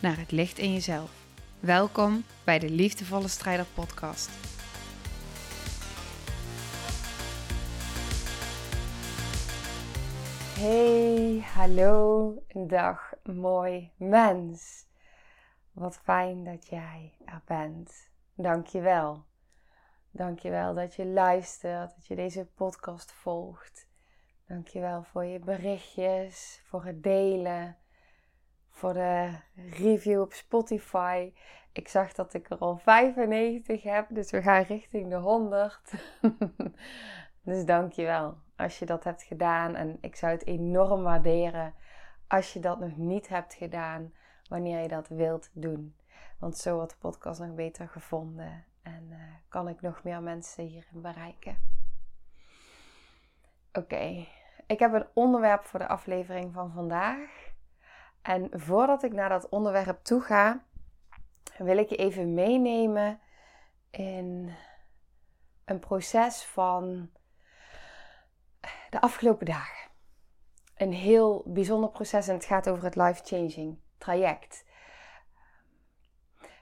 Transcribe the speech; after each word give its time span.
naar 0.00 0.18
het 0.18 0.30
licht 0.30 0.58
in 0.58 0.72
jezelf. 0.72 1.10
Welkom 1.60 2.24
bij 2.44 2.58
de 2.58 2.70
Liefdevolle 2.70 3.28
Strijder 3.28 3.66
Podcast. 3.74 4.30
Hey, 10.58 11.44
hallo, 11.54 12.34
dag, 12.52 13.12
mooi 13.22 13.92
mens. 13.96 14.86
Wat 15.72 15.96
fijn 15.96 16.44
dat 16.44 16.66
jij 16.66 17.14
er 17.24 17.42
bent. 17.44 18.10
Dank 18.34 18.66
je 18.66 18.80
wel. 18.80 19.24
Dank 20.10 20.38
je 20.38 20.50
wel 20.50 20.74
dat 20.74 20.94
je 20.94 21.06
luistert, 21.06 21.94
dat 21.94 22.06
je 22.06 22.14
deze 22.14 22.46
podcast 22.46 23.12
volgt. 23.12 23.88
Dank 24.46 24.68
je 24.68 24.80
wel 24.80 25.02
voor 25.02 25.24
je 25.24 25.38
berichtjes, 25.38 26.62
voor 26.64 26.84
het 26.84 27.02
delen, 27.02 27.76
voor 28.80 28.92
de 28.92 29.32
review 29.70 30.20
op 30.20 30.32
Spotify. 30.32 31.32
Ik 31.72 31.88
zag 31.88 32.12
dat 32.12 32.34
ik 32.34 32.50
er 32.50 32.58
al 32.58 32.76
95 32.76 33.82
heb, 33.82 34.06
dus 34.10 34.30
we 34.30 34.42
gaan 34.42 34.62
richting 34.62 35.10
de 35.10 35.16
100. 35.16 35.80
dus 37.44 37.64
dank 37.64 37.92
je 37.92 38.04
wel 38.04 38.38
als 38.56 38.78
je 38.78 38.86
dat 38.86 39.04
hebt 39.04 39.22
gedaan. 39.22 39.74
En 39.74 39.98
ik 40.00 40.16
zou 40.16 40.32
het 40.32 40.46
enorm 40.46 41.02
waarderen 41.02 41.74
als 42.28 42.52
je 42.52 42.60
dat 42.60 42.80
nog 42.80 42.96
niet 42.96 43.28
hebt 43.28 43.54
gedaan, 43.54 44.12
wanneer 44.48 44.82
je 44.82 44.88
dat 44.88 45.08
wilt 45.08 45.50
doen. 45.52 45.96
Want 46.38 46.56
zo 46.56 46.74
wordt 46.74 46.90
de 46.90 46.98
podcast 46.98 47.40
nog 47.40 47.54
beter 47.54 47.88
gevonden 47.88 48.64
en 48.82 49.06
uh, 49.10 49.16
kan 49.48 49.68
ik 49.68 49.80
nog 49.80 50.02
meer 50.04 50.22
mensen 50.22 50.64
hierin 50.64 51.00
bereiken. 51.00 51.58
Oké, 53.72 54.26
ik 54.66 54.78
heb 54.78 54.92
een 54.92 55.06
onderwerp 55.14 55.64
voor 55.64 55.78
de 55.78 55.88
aflevering 55.88 56.52
van 56.52 56.72
vandaag. 56.72 57.49
En 58.22 58.48
voordat 58.52 59.02
ik 59.02 59.12
naar 59.12 59.28
dat 59.28 59.48
onderwerp 59.48 60.02
toe 60.02 60.20
ga, 60.20 60.64
wil 61.58 61.76
ik 61.76 61.88
je 61.88 61.96
even 61.96 62.34
meenemen 62.34 63.20
in 63.90 64.54
een 65.64 65.78
proces 65.78 66.44
van 66.44 67.10
de 68.90 69.00
afgelopen 69.00 69.46
dagen. 69.46 69.90
Een 70.76 70.92
heel 70.92 71.42
bijzonder 71.46 71.90
proces 71.90 72.28
en 72.28 72.34
het 72.34 72.44
gaat 72.44 72.68
over 72.68 72.84
het 72.84 72.96
life-changing 72.96 73.78
traject. 73.98 74.64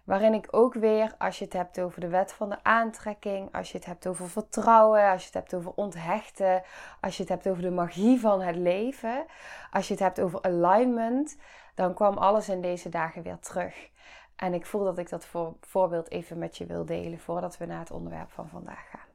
Waarin 0.09 0.35
ik 0.35 0.47
ook 0.51 0.75
weer, 0.75 1.15
als 1.19 1.39
je 1.39 1.45
het 1.45 1.53
hebt 1.53 1.81
over 1.81 2.01
de 2.01 2.09
wet 2.09 2.33
van 2.33 2.49
de 2.49 2.65
aantrekking, 2.65 3.55
als 3.55 3.73
je 3.73 3.77
het 3.77 3.87
hebt 3.87 4.07
over 4.07 4.29
vertrouwen, 4.29 5.11
als 5.11 5.21
je 5.21 5.27
het 5.27 5.35
hebt 5.35 5.55
over 5.55 5.73
onthechten, 5.75 6.63
als 7.01 7.17
je 7.17 7.23
het 7.23 7.33
hebt 7.33 7.49
over 7.49 7.63
de 7.63 7.71
magie 7.71 8.21
van 8.21 8.41
het 8.41 8.57
leven, 8.57 9.27
als 9.71 9.87
je 9.87 9.95
het 9.95 10.03
hebt 10.03 10.21
over 10.21 10.43
alignment, 10.43 11.39
dan 11.75 11.95
kwam 11.95 12.19
alles 12.19 12.49
in 12.49 12.61
deze 12.61 12.89
dagen 12.89 13.23
weer 13.23 13.39
terug. 13.39 13.91
En 14.37 14.55
ik 14.55 14.67
voel 14.67 14.85
dat 14.85 14.99
ik 14.99 15.09
dat 15.09 15.27
voor, 15.27 15.57
voorbeeld 15.61 16.11
even 16.11 16.39
met 16.39 16.57
je 16.57 16.67
wil 16.67 16.85
delen 16.85 17.19
voordat 17.19 17.59
we 17.59 17.67
naar 17.67 17.81
het 17.81 17.91
onderwerp 17.91 18.31
van 18.31 18.49
vandaag 18.49 18.91
gaan. 18.91 19.09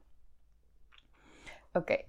Oké. 1.72 2.02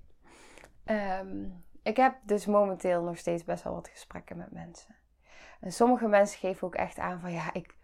Ehm, 0.83 1.45
ik 1.83 1.97
heb 1.97 2.15
dus 2.23 2.45
momenteel 2.45 3.01
nog 3.01 3.17
steeds 3.17 3.43
best 3.43 3.63
wel 3.63 3.73
wat 3.73 3.87
gesprekken 3.87 4.37
met 4.37 4.51
mensen. 4.51 4.95
En 5.59 5.71
sommige 5.71 6.07
mensen 6.07 6.39
geven 6.39 6.67
ook 6.67 6.75
echt 6.75 6.99
aan 6.99 7.19
van 7.19 7.31
ja, 7.31 7.53
ik 7.53 7.83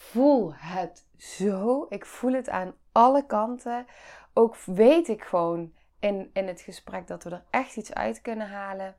voel 0.00 0.54
het 0.54 1.06
zo. 1.16 1.86
Ik 1.88 2.06
voel 2.06 2.32
het 2.32 2.48
aan 2.48 2.74
alle 2.92 3.26
kanten. 3.26 3.86
Ook 4.32 4.56
weet 4.56 5.08
ik 5.08 5.22
gewoon 5.22 5.72
in, 5.98 6.30
in 6.32 6.46
het 6.46 6.60
gesprek 6.60 7.06
dat 7.06 7.24
we 7.24 7.30
er 7.30 7.44
echt 7.50 7.76
iets 7.76 7.94
uit 7.94 8.20
kunnen 8.20 8.48
halen. 8.48 8.96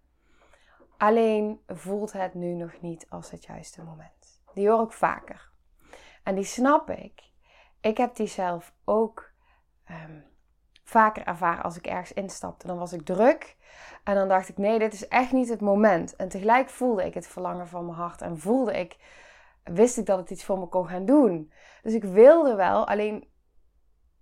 Alleen 0.97 1.61
voelt 1.67 2.11
het 2.11 2.33
nu 2.33 2.53
nog 2.53 2.81
niet 2.81 3.05
als 3.09 3.31
het 3.31 3.45
juiste 3.45 3.83
moment. 3.83 4.41
Die 4.53 4.69
hoor 4.69 4.83
ik 4.83 4.91
vaker. 4.91 5.49
En 6.23 6.35
die 6.35 6.43
snap 6.43 6.89
ik. 6.89 7.21
Ik 7.79 7.97
heb 7.97 8.15
die 8.15 8.27
zelf 8.27 8.73
ook 8.85 9.31
ehm, 9.85 10.19
vaker 10.83 11.25
ervaren 11.25 11.63
als 11.63 11.77
ik 11.77 11.87
ergens 11.87 12.13
instapte. 12.13 12.67
Dan 12.67 12.77
was 12.77 12.93
ik 12.93 13.05
druk 13.05 13.57
en 14.03 14.15
dan 14.15 14.27
dacht 14.27 14.49
ik: 14.49 14.57
nee, 14.57 14.79
dit 14.79 14.93
is 14.93 15.07
echt 15.07 15.31
niet 15.31 15.49
het 15.49 15.61
moment. 15.61 16.15
En 16.15 16.29
tegelijk 16.29 16.69
voelde 16.69 17.05
ik 17.05 17.13
het 17.13 17.27
verlangen 17.27 17.67
van 17.67 17.85
mijn 17.85 17.97
hart 17.97 18.21
en 18.21 18.39
voelde 18.39 18.79
ik 18.79 18.97
wist 19.63 19.97
ik 19.97 20.05
dat 20.05 20.19
het 20.19 20.29
iets 20.29 20.43
voor 20.43 20.59
me 20.59 20.67
kon 20.67 20.87
gaan 20.87 21.05
doen. 21.05 21.51
Dus 21.81 21.93
ik 21.93 22.03
wilde 22.03 22.55
wel, 22.55 22.87
alleen 22.87 23.29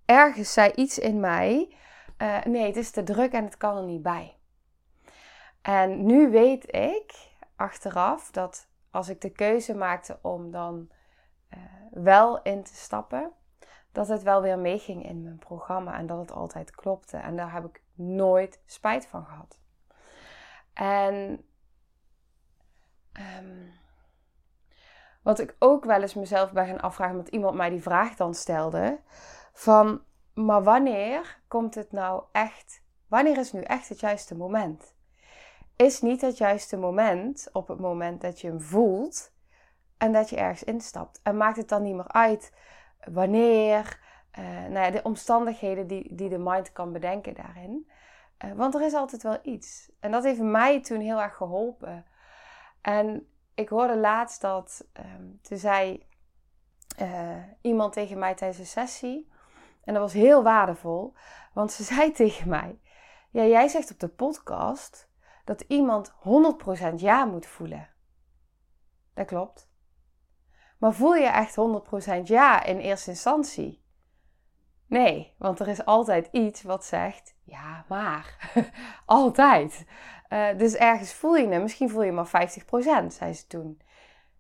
ergens 0.06 0.54
zei 0.54 0.72
iets 0.72 1.00
in 1.00 1.20
mij: 1.20 1.76
uh, 2.18 2.44
nee, 2.44 2.66
het 2.66 2.76
is 2.76 2.92
te 2.92 3.04
druk 3.04 3.32
en 3.32 3.44
het 3.44 3.58
kan 3.58 3.78
er 3.78 3.84
niet 3.84 4.02
bij. 4.02 4.38
En 5.62 6.06
nu 6.06 6.30
weet 6.30 6.76
ik 6.76 7.14
achteraf 7.56 8.32
dat 8.32 8.68
als 8.92 9.10
ik 9.10 9.22
de 9.22 9.30
keuze 9.30 9.76
maakte 9.76 10.20
om 10.22 10.52
dan 10.52 10.90
uh, 11.54 11.60
wel 11.92 12.42
in 12.42 12.64
te 12.64 12.76
stappen, 12.76 13.32
dat 13.92 14.08
het 14.08 14.24
wel 14.24 14.42
weer 14.42 14.60
meeging 14.60 15.06
in 15.06 15.24
mijn 15.24 15.38
programma 15.38 15.98
en 15.98 16.08
dat 16.08 16.20
het 16.20 16.32
altijd 16.32 16.72
klopte. 16.72 17.18
En 17.18 17.36
daar 17.36 17.54
heb 17.54 17.66
ik 17.66 17.84
nooit 17.94 18.62
spijt 18.66 19.08
van 19.08 19.26
gehad. 19.26 19.60
En 20.74 21.46
um, 23.14 23.72
wat 25.22 25.40
ik 25.40 25.56
ook 25.60 25.86
wel 25.86 26.02
eens 26.02 26.14
mezelf 26.14 26.52
bij 26.52 26.68
gaan 26.68 26.82
afvragen, 26.82 27.16
omdat 27.16 27.34
iemand 27.34 27.56
mij 27.56 27.70
die 27.70 27.82
vraag 27.82 28.16
dan 28.16 28.34
stelde: 28.34 29.00
van, 29.54 30.02
maar 30.34 30.64
wanneer 30.64 31.40
komt 31.48 31.76
het 31.76 31.92
nou 31.92 32.24
echt? 32.32 32.84
Wanneer 33.08 33.38
is 33.38 33.52
nu 33.52 33.62
echt 33.62 33.90
het 33.90 34.00
juiste 34.00 34.36
moment? 34.36 34.96
Is 35.76 36.02
niet 36.02 36.22
het 36.22 36.38
juiste 36.38 36.78
moment 36.78 37.50
op 37.52 37.68
het 37.68 37.80
moment 37.80 38.22
dat 38.22 38.42
je 38.42 38.48
hem 38.48 38.62
voelt 38.62 39.32
en 39.98 40.12
dat 40.12 40.30
je 40.30 40.36
ergens 40.36 40.64
instapt. 40.64 41.20
En 41.24 41.38
maakt 41.38 41.58
het 41.58 41.70
dan 41.70 41.84
niet 41.84 41.96
meer 41.96 42.12
uit 42.12 42.54
wanneer, 43.04 44.00
uh, 44.40 44.46
nou 44.46 44.86
ja, 44.86 44.92
de 44.92 45.04
omstandigheden 45.04 45.88
die, 45.88 46.16
die 46.16 46.30
de 46.30 46.38
mind 46.38 46.72
kan 46.72 46.92
bedenken 46.92 47.34
daarin. 47.34 47.90
Uh, 48.46 48.52
want 48.52 48.76
er 48.76 48.82
is 48.82 48.94
altijd 48.94 49.24
wel 49.24 49.38
iets. 49.42 49.92
En 50.00 50.12
dat 50.12 50.24
heeft 50.24 50.42
mij 50.42 50.82
toen 50.82 51.00
heel 51.00 51.22
erg 51.22 51.36
geholpen. 51.36 52.06
En 52.82 53.28
ik 53.60 53.70
hoorde 53.70 53.98
laatst 53.98 54.42
dat, 54.42 54.88
um, 55.00 55.40
toen 55.42 55.58
zei 55.58 56.06
uh, 57.02 57.44
iemand 57.62 57.94
tegen 57.94 58.20
mij 58.20 58.36
tijdens 58.36 58.60
een 58.60 58.66
sessie, 58.66 59.32
en 59.84 59.94
dat 59.94 60.04
was 60.04 60.14
heel 60.14 60.44
waardevol, 60.44 61.14
want 61.54 61.72
ze 61.72 61.84
zei 61.94 62.12
tegen 62.12 62.50
mij, 62.50 62.80
ja, 63.32 63.44
jij 63.44 63.68
zegt 63.68 63.92
op 63.92 64.00
de 64.00 64.08
podcast 64.08 65.10
dat 65.46 65.62
iemand 65.62 66.14
100% 66.92 66.96
ja 66.96 67.26
moet 67.26 67.46
voelen. 67.46 67.90
Dat 69.14 69.26
klopt. 69.26 69.70
Maar 70.78 70.94
voel 70.94 71.16
je 71.16 71.28
echt 71.28 71.56
100% 72.22 72.22
ja 72.24 72.64
in 72.64 72.78
eerste 72.78 73.10
instantie? 73.10 73.84
Nee, 74.86 75.36
want 75.38 75.60
er 75.60 75.68
is 75.68 75.86
altijd 75.86 76.28
iets 76.32 76.62
wat 76.62 76.86
zegt 76.86 77.36
ja, 77.44 77.86
maar. 77.88 78.52
altijd. 79.06 79.86
Uh, 80.30 80.58
dus 80.58 80.76
ergens 80.76 81.14
voel 81.14 81.36
je 81.36 81.48
hem, 81.48 81.62
misschien 81.62 81.90
voel 81.90 82.04
je 82.04 82.12
maar 82.12 82.28
50%, 82.28 83.06
zei 83.08 83.34
ze 83.34 83.48
toen. 83.48 83.82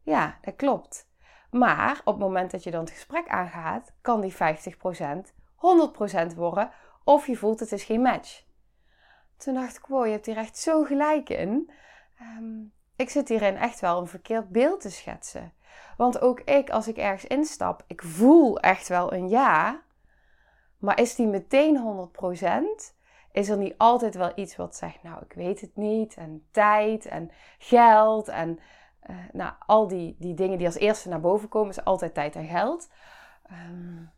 Ja, 0.03 0.37
dat 0.41 0.55
klopt. 0.55 1.07
Maar 1.51 2.01
op 2.03 2.13
het 2.13 2.23
moment 2.23 2.51
dat 2.51 2.63
je 2.63 2.71
dan 2.71 2.79
het 2.79 2.89
gesprek 2.89 3.27
aangaat, 3.27 3.93
kan 4.01 4.21
die 4.21 4.33
50% 4.33 4.35
100% 6.33 6.35
worden 6.35 6.71
of 7.03 7.27
je 7.27 7.35
voelt 7.35 7.59
het 7.59 7.71
is 7.71 7.83
geen 7.83 8.01
match. 8.01 8.43
Toen 9.37 9.53
dacht 9.53 9.77
ik, 9.77 9.85
wow, 9.85 10.05
je 10.05 10.11
hebt 10.11 10.25
hier 10.25 10.37
echt 10.37 10.57
zo 10.57 10.83
gelijk 10.83 11.29
in. 11.29 11.71
Um, 12.21 12.73
ik 12.95 13.09
zit 13.09 13.29
hierin 13.29 13.57
echt 13.57 13.79
wel 13.79 13.99
een 13.99 14.07
verkeerd 14.07 14.49
beeld 14.49 14.81
te 14.81 14.91
schetsen. 14.91 15.53
Want 15.97 16.21
ook 16.21 16.39
ik, 16.39 16.69
als 16.69 16.87
ik 16.87 16.97
ergens 16.97 17.25
instap, 17.25 17.83
ik 17.87 18.01
voel 18.03 18.59
echt 18.59 18.87
wel 18.87 19.13
een 19.13 19.29
ja. 19.29 19.81
Maar 20.77 20.99
is 20.99 21.15
die 21.15 21.27
meteen 21.27 22.09
100%? 22.89 22.98
Is 23.31 23.49
er 23.49 23.57
niet 23.57 23.77
altijd 23.77 24.15
wel 24.15 24.31
iets 24.35 24.55
wat 24.55 24.75
zegt, 24.75 25.03
nou, 25.03 25.23
ik 25.23 25.33
weet 25.33 25.61
het 25.61 25.75
niet, 25.75 26.15
en 26.15 26.47
tijd 26.51 27.05
en 27.05 27.31
geld 27.57 28.27
en 28.27 28.59
uh, 29.09 29.15
nou, 29.31 29.53
al 29.65 29.87
die, 29.87 30.15
die 30.19 30.33
dingen 30.33 30.57
die 30.57 30.67
als 30.67 30.77
eerste 30.77 31.09
naar 31.09 31.19
boven 31.19 31.49
komen, 31.49 31.69
is 31.69 31.83
altijd 31.83 32.13
tijd 32.13 32.35
en 32.35 32.47
geld. 32.47 32.89
Um, 33.51 34.11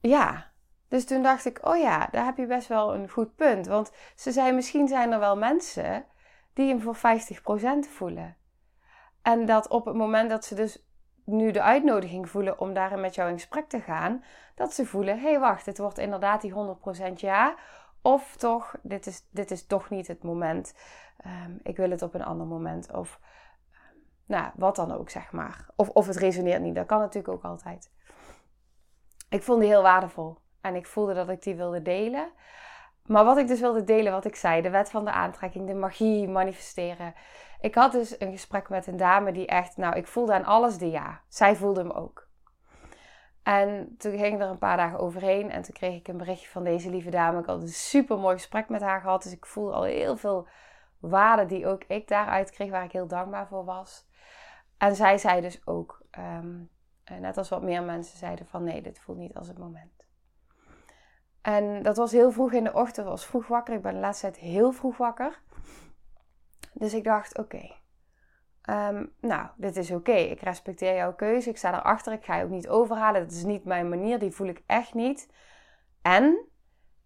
ja, 0.00 0.52
dus 0.88 1.04
toen 1.04 1.22
dacht 1.22 1.44
ik, 1.44 1.66
oh 1.66 1.76
ja, 1.76 2.08
daar 2.10 2.24
heb 2.24 2.36
je 2.36 2.46
best 2.46 2.68
wel 2.68 2.94
een 2.94 3.08
goed 3.08 3.34
punt. 3.34 3.66
Want 3.66 3.92
ze 4.14 4.32
zei, 4.32 4.52
misschien 4.52 4.88
zijn 4.88 5.12
er 5.12 5.18
wel 5.18 5.36
mensen 5.36 6.04
die 6.52 6.68
hem 6.68 6.80
voor 6.80 6.96
50% 6.96 6.98
voelen. 7.88 8.36
En 9.22 9.46
dat 9.46 9.68
op 9.68 9.84
het 9.84 9.94
moment 9.94 10.30
dat 10.30 10.44
ze 10.44 10.54
dus 10.54 10.89
nu 11.30 11.50
de 11.50 11.62
uitnodiging 11.62 12.28
voelen 12.28 12.58
om 12.58 12.74
daarin 12.74 13.00
met 13.00 13.14
jou 13.14 13.28
in 13.28 13.34
gesprek 13.34 13.68
te 13.68 13.80
gaan, 13.80 14.24
dat 14.54 14.74
ze 14.74 14.86
voelen: 14.86 15.20
hé, 15.20 15.30
hey, 15.30 15.40
wacht, 15.40 15.66
het 15.66 15.78
wordt 15.78 15.98
inderdaad 15.98 16.40
die 16.40 16.52
100% 17.10 17.12
ja. 17.14 17.54
Of 18.02 18.36
toch, 18.36 18.74
dit 18.82 19.06
is, 19.06 19.26
dit 19.30 19.50
is 19.50 19.66
toch 19.66 19.90
niet 19.90 20.06
het 20.06 20.22
moment. 20.22 20.74
Ehm, 21.16 21.50
ik 21.62 21.76
wil 21.76 21.90
het 21.90 22.02
op 22.02 22.14
een 22.14 22.24
ander 22.24 22.46
moment. 22.46 22.92
Of 22.92 23.20
ehm, 23.72 23.80
nou, 24.26 24.50
wat 24.54 24.76
dan 24.76 24.92
ook, 24.92 25.10
zeg 25.10 25.32
maar. 25.32 25.66
Of, 25.76 25.88
of 25.88 26.06
het 26.06 26.16
resoneert 26.16 26.62
niet. 26.62 26.74
Dat 26.74 26.86
kan 26.86 26.98
natuurlijk 26.98 27.34
ook 27.34 27.44
altijd. 27.44 27.90
Ik 29.28 29.42
vond 29.42 29.60
die 29.60 29.68
heel 29.68 29.82
waardevol. 29.82 30.38
En 30.60 30.74
ik 30.74 30.86
voelde 30.86 31.14
dat 31.14 31.28
ik 31.28 31.42
die 31.42 31.54
wilde 31.54 31.82
delen. 31.82 32.30
Maar 33.10 33.24
wat 33.24 33.36
ik 33.36 33.48
dus 33.48 33.60
wilde 33.60 33.84
delen, 33.84 34.12
wat 34.12 34.24
ik 34.24 34.36
zei, 34.36 34.62
de 34.62 34.70
wet 34.70 34.90
van 34.90 35.04
de 35.04 35.10
aantrekking, 35.10 35.66
de 35.66 35.74
magie, 35.74 36.28
manifesteren. 36.28 37.14
Ik 37.60 37.74
had 37.74 37.92
dus 37.92 38.20
een 38.20 38.30
gesprek 38.30 38.68
met 38.68 38.86
een 38.86 38.96
dame 38.96 39.32
die 39.32 39.46
echt, 39.46 39.76
nou, 39.76 39.96
ik 39.96 40.06
voelde 40.06 40.32
aan 40.32 40.44
alles 40.44 40.78
de 40.78 40.90
ja. 40.90 41.20
Zij 41.28 41.56
voelde 41.56 41.80
hem 41.80 41.90
ook. 41.90 42.28
En 43.42 43.94
toen 43.98 44.18
ging 44.18 44.40
er 44.40 44.48
een 44.48 44.58
paar 44.58 44.76
dagen 44.76 44.98
overheen 44.98 45.50
en 45.50 45.62
toen 45.62 45.74
kreeg 45.74 45.94
ik 45.94 46.08
een 46.08 46.16
berichtje 46.16 46.48
van 46.48 46.64
deze 46.64 46.90
lieve 46.90 47.10
dame. 47.10 47.38
Ik 47.38 47.46
had 47.46 47.62
een 47.62 47.68
super 47.68 48.18
mooi 48.18 48.36
gesprek 48.36 48.68
met 48.68 48.80
haar 48.80 49.00
gehad, 49.00 49.22
dus 49.22 49.32
ik 49.32 49.46
voelde 49.46 49.72
al 49.72 49.82
heel 49.82 50.16
veel 50.16 50.48
waarde 50.98 51.46
die 51.46 51.66
ook 51.66 51.84
ik 51.84 52.08
daaruit 52.08 52.50
kreeg, 52.50 52.70
waar 52.70 52.84
ik 52.84 52.92
heel 52.92 53.08
dankbaar 53.08 53.46
voor 53.46 53.64
was. 53.64 54.08
En 54.78 54.96
zij 54.96 55.18
zei 55.18 55.40
dus 55.40 55.66
ook, 55.66 56.02
ehm, 56.10 56.58
net 57.20 57.36
als 57.36 57.48
wat 57.48 57.62
meer 57.62 57.82
mensen 57.82 58.18
zeiden 58.18 58.46
van 58.46 58.64
nee, 58.64 58.82
dit 58.82 58.98
voelt 58.98 59.18
niet 59.18 59.34
als 59.34 59.48
het 59.48 59.58
moment. 59.58 59.99
En 61.42 61.82
dat 61.82 61.96
was 61.96 62.12
heel 62.12 62.30
vroeg 62.30 62.52
in 62.52 62.64
de 62.64 62.72
ochtend, 62.72 63.06
was 63.06 63.26
vroeg 63.26 63.46
wakker. 63.46 63.74
Ik 63.74 63.82
ben 63.82 63.94
de 63.94 64.00
laatste 64.00 64.30
tijd 64.30 64.42
heel 64.42 64.72
vroeg 64.72 64.96
wakker. 64.96 65.40
Dus 66.72 66.94
ik 66.94 67.04
dacht, 67.04 67.38
oké, 67.38 67.74
ehm, 68.62 69.06
nou, 69.20 69.48
dit 69.56 69.76
is 69.76 69.90
oké. 69.90 70.12
Ik 70.12 70.40
respecteer 70.40 70.94
jouw 70.94 71.14
keuze. 71.14 71.50
Ik 71.50 71.56
sta 71.56 71.78
erachter. 71.78 72.12
Ik 72.12 72.24
ga 72.24 72.36
je 72.36 72.44
ook 72.44 72.50
niet 72.50 72.68
overhalen. 72.68 73.22
Dat 73.22 73.32
is 73.32 73.44
niet 73.44 73.64
mijn 73.64 73.88
manier. 73.88 74.18
Die 74.18 74.30
voel 74.30 74.48
ik 74.48 74.62
echt 74.66 74.94
niet. 74.94 75.32
En 76.02 76.46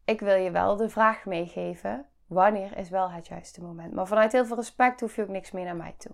ik 0.05 0.21
wil 0.21 0.37
je 0.37 0.51
wel 0.51 0.77
de 0.77 0.89
vraag 0.89 1.25
meegeven. 1.25 2.07
Wanneer 2.27 2.77
is 2.77 2.91
wel 2.91 3.11
het 3.11 3.27
juiste 3.27 3.63
moment? 3.63 3.93
Maar 3.93 4.07
vanuit 4.07 4.33
heel 4.33 4.47
veel 4.47 4.57
respect 4.57 5.01
hoef 5.01 5.17
je 5.17 5.23
ook 5.23 5.29
niks 5.29 5.51
meer 5.51 5.65
naar 5.65 5.77
mij 5.77 5.95
toe. 5.99 6.13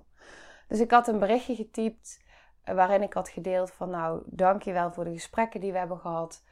Dus 0.69 0.81
ik 0.81 0.91
had 0.91 1.09
een 1.09 1.19
berichtje 1.19 1.55
getypt 1.55 2.25
eh, 2.63 2.75
waarin 2.75 3.03
ik 3.03 3.13
had 3.13 3.29
gedeeld 3.29 3.71
van 3.71 3.91
nou, 3.91 4.23
dankjewel 4.27 4.93
voor 4.93 5.05
de 5.05 5.13
gesprekken 5.13 5.61
die 5.61 5.73
we 5.73 5.79
hebben 5.79 5.99
gehad 5.99 6.45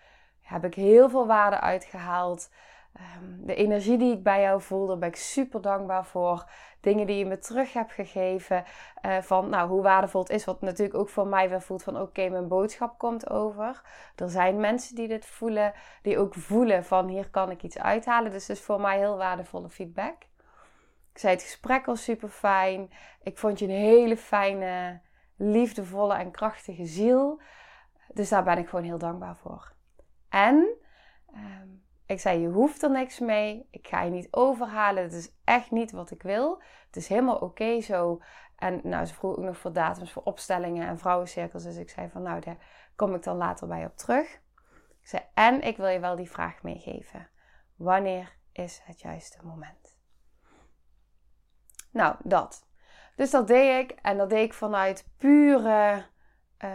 heb 0.49 0.65
ik 0.65 0.75
heel 0.75 1.11
veel 1.11 1.27
waarde 1.27 1.61
uitgehaald. 1.61 2.51
Ehm, 2.93 3.47
de 3.47 3.55
energie 3.55 3.99
die 3.99 4.13
ik 4.13 4.23
bij 4.23 4.41
jou 4.41 4.63
voel, 4.63 4.87
daar 4.87 4.99
ben 4.99 5.09
ik 5.09 5.17
super 5.17 5.61
dankbaar 5.61 6.05
voor. 6.05 6.51
Dingen 6.81 7.07
die 7.07 7.17
je 7.17 7.27
me 7.27 7.39
terug 7.39 7.73
hebt 7.73 7.93
gegeven. 7.93 8.65
Uh, 9.07 9.19
van 9.19 9.49
nou, 9.49 9.69
hoe 9.69 9.83
waardevol 9.83 10.21
het 10.21 10.31
is. 10.31 10.45
Wat 10.45 10.61
natuurlijk 10.61 10.99
ook 10.99 11.09
voor 11.09 11.27
mij 11.27 11.49
weer 11.49 11.63
voelt 11.63 11.83
van 11.83 12.01
oké, 12.01 12.29
mijn 12.29 12.49
boodschap 12.49 12.99
komt 12.99 13.31
over. 13.31 13.83
Er 14.17 14.31
zijn 14.31 14.61
mensen 14.61 14.95
die 14.95 15.09
dit 15.09 15.27
voelen. 15.27 15.73
Die 16.03 16.19
ook 16.19 16.35
voelen 16.35 16.85
van 16.85 17.09
hier 17.09 17.31
kan 17.31 17.51
ik 17.51 17.63
iets 17.63 17.79
uithalen. 17.79 18.31
Dus 18.31 18.47
het 18.47 18.57
is 18.57 18.65
voor 18.65 18.81
mij 18.81 18.99
heel 18.99 19.17
waardevolle 19.17 19.71
feedback. 19.71 20.17
Ik 21.13 21.19
zei 21.19 21.35
het 21.35 21.43
gesprek 21.43 21.87
was 21.87 22.05
super 22.05 22.29
fijn. 22.29 22.91
Ik 23.23 23.39
vond 23.39 23.59
je 23.59 23.65
een 23.65 23.71
hele 23.71 24.17
fijne, 24.17 25.01
liefdevolle 25.37 26.15
en 26.15 26.31
krachtige 26.31 26.87
ziel. 26.87 27.41
Dus 28.13 28.29
daar 28.29 28.45
ben 28.45 28.59
ik 28.59 28.69
gewoon 28.69 28.85
heel 28.85 28.99
dankbaar 28.99 29.37
voor. 29.37 29.77
En 30.29 30.77
ehm, 31.27 31.69
ik 32.07 32.21
zei, 32.21 32.41
je 32.41 32.49
hoeft 32.49 32.83
er 32.83 32.91
niks 32.91 33.19
mee. 33.19 33.69
Ik 33.71 33.89
ga 33.89 34.03
je 34.03 34.11
niet 34.11 34.29
overhalen. 34.31 35.03
Het 35.03 35.13
is 35.13 35.33
echt 35.45 35.71
niet 35.71 35.91
wat 35.91 36.11
ik 36.11 36.23
wil. 36.23 36.63
Het 36.87 36.97
is 36.97 37.09
helemaal 37.09 37.39
oké 37.39 37.81
zo. 37.81 38.21
En 38.57 38.81
nou, 38.83 39.05
ze 39.05 39.15
vroeg 39.15 39.37
ook 39.37 39.45
nog 39.45 39.59
voor 39.59 39.73
datums 39.73 40.13
voor 40.13 40.23
opstellingen 40.23 40.89
en 40.89 40.99
vrouwencirkels. 40.99 41.63
Dus 41.63 41.77
ik 41.77 41.91
zei 41.91 42.09
van, 42.09 42.23
nou, 42.23 42.41
daar 42.41 42.57
kom 42.97 43.15
ik 43.15 43.23
dan 43.23 43.37
later 43.37 43.69
bij 43.69 43.85
op 43.85 43.97
terug. 43.97 44.35
Ik 45.01 45.09
zei, 45.09 45.23
en 45.35 45.63
ik 45.63 45.77
wil 45.77 45.89
je 45.89 46.01
wel 46.01 46.17
die 46.17 46.31
vraag 46.31 46.63
meegeven. 46.63 47.29
Wanneer 47.77 48.37
is 48.53 48.81
het 48.85 49.01
juiste 49.01 49.39
moment? 49.43 49.99
Nou, 51.91 52.17
dat. 52.23 52.67
Dus 53.17 53.31
dat 53.31 53.47
deed 53.47 53.85
ik. 53.85 53.99
En 54.03 54.17
dat 54.17 54.31
deed 54.31 54.45
ik 54.45 54.55
vanuit 54.55 55.09
pure 55.17 56.05
uh, 56.65 56.71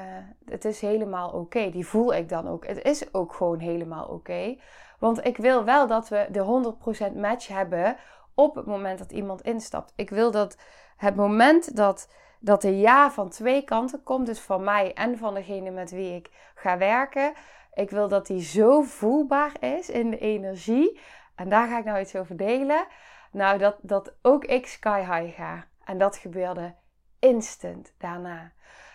het 0.46 0.66
is 0.66 0.82
helemaal 0.82 1.30
oké. 1.30 1.70
Die 1.70 1.88
voel 1.88 2.14
ik 2.14 2.30
dan 2.30 2.48
ook. 2.48 2.68
Het 2.68 2.82
is 2.82 3.14
ook 3.14 3.34
gewoon 3.34 3.60
helemaal 3.60 4.06
oké. 4.06 4.58
Want 5.00 5.26
ik 5.26 5.38
wil 5.38 5.64
wel 5.64 5.88
dat 5.88 6.10
we 6.10 6.28
de 6.32 6.74
100% 7.12 7.16
match 7.16 7.48
hebben 7.48 7.98
op 8.34 8.56
het 8.56 8.66
moment 8.66 9.00
dat 9.00 9.12
iemand 9.12 9.42
instapt. 9.42 9.94
Ik 9.96 10.10
wil 10.10 10.32
dat 10.32 10.58
het 10.98 11.16
moment 11.16 11.76
dat, 11.76 12.10
dat 12.40 12.62
de 12.62 12.80
ja 12.80 13.12
van 13.12 13.30
twee 13.30 13.64
kanten 13.64 14.04
komt, 14.04 14.26
dus 14.26 14.40
van 14.40 14.64
mij 14.64 14.94
en 14.94 15.18
van 15.18 15.34
degene 15.34 15.72
met 15.72 15.92
wie 15.92 16.16
ik 16.16 16.52
ga 16.56 16.78
werken. 16.78 17.34
Ik 17.74 17.90
wil 17.90 18.08
dat 18.08 18.28
die 18.28 18.42
zo 18.42 18.82
voelbaar 18.82 19.52
is 19.60 19.90
in 19.90 20.10
de 20.10 20.18
energie. 20.18 21.00
En 21.36 21.50
daar 21.50 21.68
ga 21.68 21.78
ik 21.78 21.86
nou 21.86 22.00
iets 22.00 22.16
over 22.16 22.38
delen. 22.38 22.86
Nou, 23.32 23.58
dat, 23.58 23.76
dat 23.82 24.16
ook 24.22 24.46
ik 24.46 24.68
sky 24.68 25.00
high 25.00 25.36
ga. 25.36 25.68
En 25.86 25.98
dat 25.98 26.18
gebeurde 26.18 26.76
instant 27.20 27.94
daarna. 27.98 28.52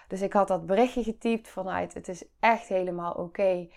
Dus 0.08 0.20
ik 0.20 0.32
had 0.32 0.48
dat 0.48 0.66
berichtje 0.66 1.02
getypt 1.02 1.48
vanuit 1.48 1.94
het 1.94 2.08
is 2.08 2.24
echt 2.40 2.68
helemaal 2.68 3.12
oké. 3.12 3.68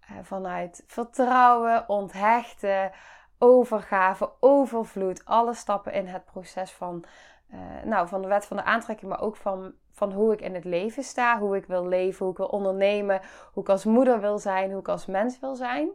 Eh, 0.00 0.16
vanuit 0.22 0.84
vertrouwen, 0.86 1.88
onthechten, 1.88 2.92
overgave, 3.38 4.32
overvloed. 4.40 5.24
Alle 5.24 5.54
stappen 5.54 5.92
in 5.92 6.06
het 6.06 6.24
proces 6.24 6.72
van, 6.72 7.04
uh, 7.52 7.58
nou, 7.84 8.08
van 8.08 8.22
de 8.22 8.28
wet 8.28 8.46
van 8.46 8.56
de 8.56 8.62
aantrekking, 8.62 9.10
maar 9.10 9.20
ook 9.20 9.36
van, 9.36 9.74
van 9.92 10.12
hoe 10.12 10.32
ik 10.32 10.40
in 10.40 10.54
het 10.54 10.64
leven 10.64 11.02
sta. 11.02 11.38
Hoe 11.38 11.56
ik 11.56 11.66
wil 11.66 11.86
leven, 11.86 12.24
hoe 12.24 12.32
ik 12.32 12.38
wil 12.38 12.46
ondernemen. 12.46 13.20
Hoe 13.52 13.62
ik 13.62 13.68
als 13.68 13.84
moeder 13.84 14.20
wil 14.20 14.38
zijn, 14.38 14.70
hoe 14.70 14.80
ik 14.80 14.88
als 14.88 15.06
mens 15.06 15.38
wil 15.38 15.54
zijn. 15.54 15.88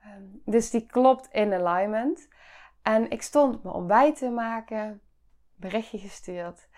Ehm, 0.00 0.22
dus 0.44 0.70
die 0.70 0.86
klopt 0.86 1.28
in 1.32 1.52
alignment. 1.52 2.28
En 2.82 3.10
ik 3.10 3.22
stond 3.22 3.62
mijn 3.62 3.74
ontbijt 3.74 4.16
te 4.16 4.30
maken, 4.30 5.00
berichtje 5.54 5.98
gestuurd. 5.98 6.68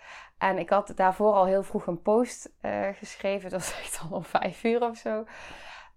En 0.43 0.57
ik 0.57 0.69
had 0.69 0.91
daarvoor 0.95 1.33
al 1.33 1.45
heel 1.45 1.63
vroeg 1.63 1.87
een 1.87 2.01
post 2.01 2.53
uh, 2.61 2.87
geschreven. 2.93 3.49
Dat 3.49 3.59
was 3.59 3.79
echt 3.79 4.01
al 4.01 4.17
om 4.17 4.23
vijf 4.23 4.63
uur 4.63 4.81
of 4.81 4.97
zo. 4.97 5.25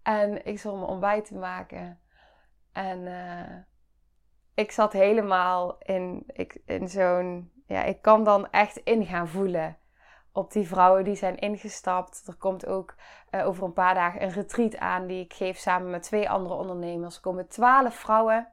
En 0.02 0.46
ik 0.46 0.58
zat 0.58 0.74
mijn 0.74 0.86
ontbijt 0.86 1.24
te 1.24 1.34
maken. 1.34 2.00
En 2.72 2.98
uh, 2.98 3.56
ik 4.54 4.72
zat 4.72 4.92
helemaal 4.92 5.78
in, 5.78 6.24
ik, 6.26 6.60
in 6.64 6.88
zo'n... 6.88 7.50
Ja, 7.66 7.82
ik 7.82 8.02
kan 8.02 8.24
dan 8.24 8.50
echt 8.50 8.76
in 8.76 9.06
gaan 9.06 9.28
voelen 9.28 9.78
op 10.32 10.52
die 10.52 10.68
vrouwen 10.68 11.04
die 11.04 11.16
zijn 11.16 11.36
ingestapt. 11.36 12.22
Er 12.26 12.36
komt 12.36 12.66
ook 12.66 12.94
uh, 13.30 13.46
over 13.46 13.64
een 13.64 13.72
paar 13.72 13.94
dagen 13.94 14.22
een 14.22 14.30
retreat 14.30 14.76
aan 14.76 15.06
die 15.06 15.24
ik 15.24 15.34
geef 15.34 15.56
samen 15.58 15.90
met 15.90 16.02
twee 16.02 16.30
andere 16.30 16.54
ondernemers. 16.54 17.16
Er 17.16 17.22
komen 17.22 17.48
twaalf 17.48 17.94
vrouwen. 17.94 18.48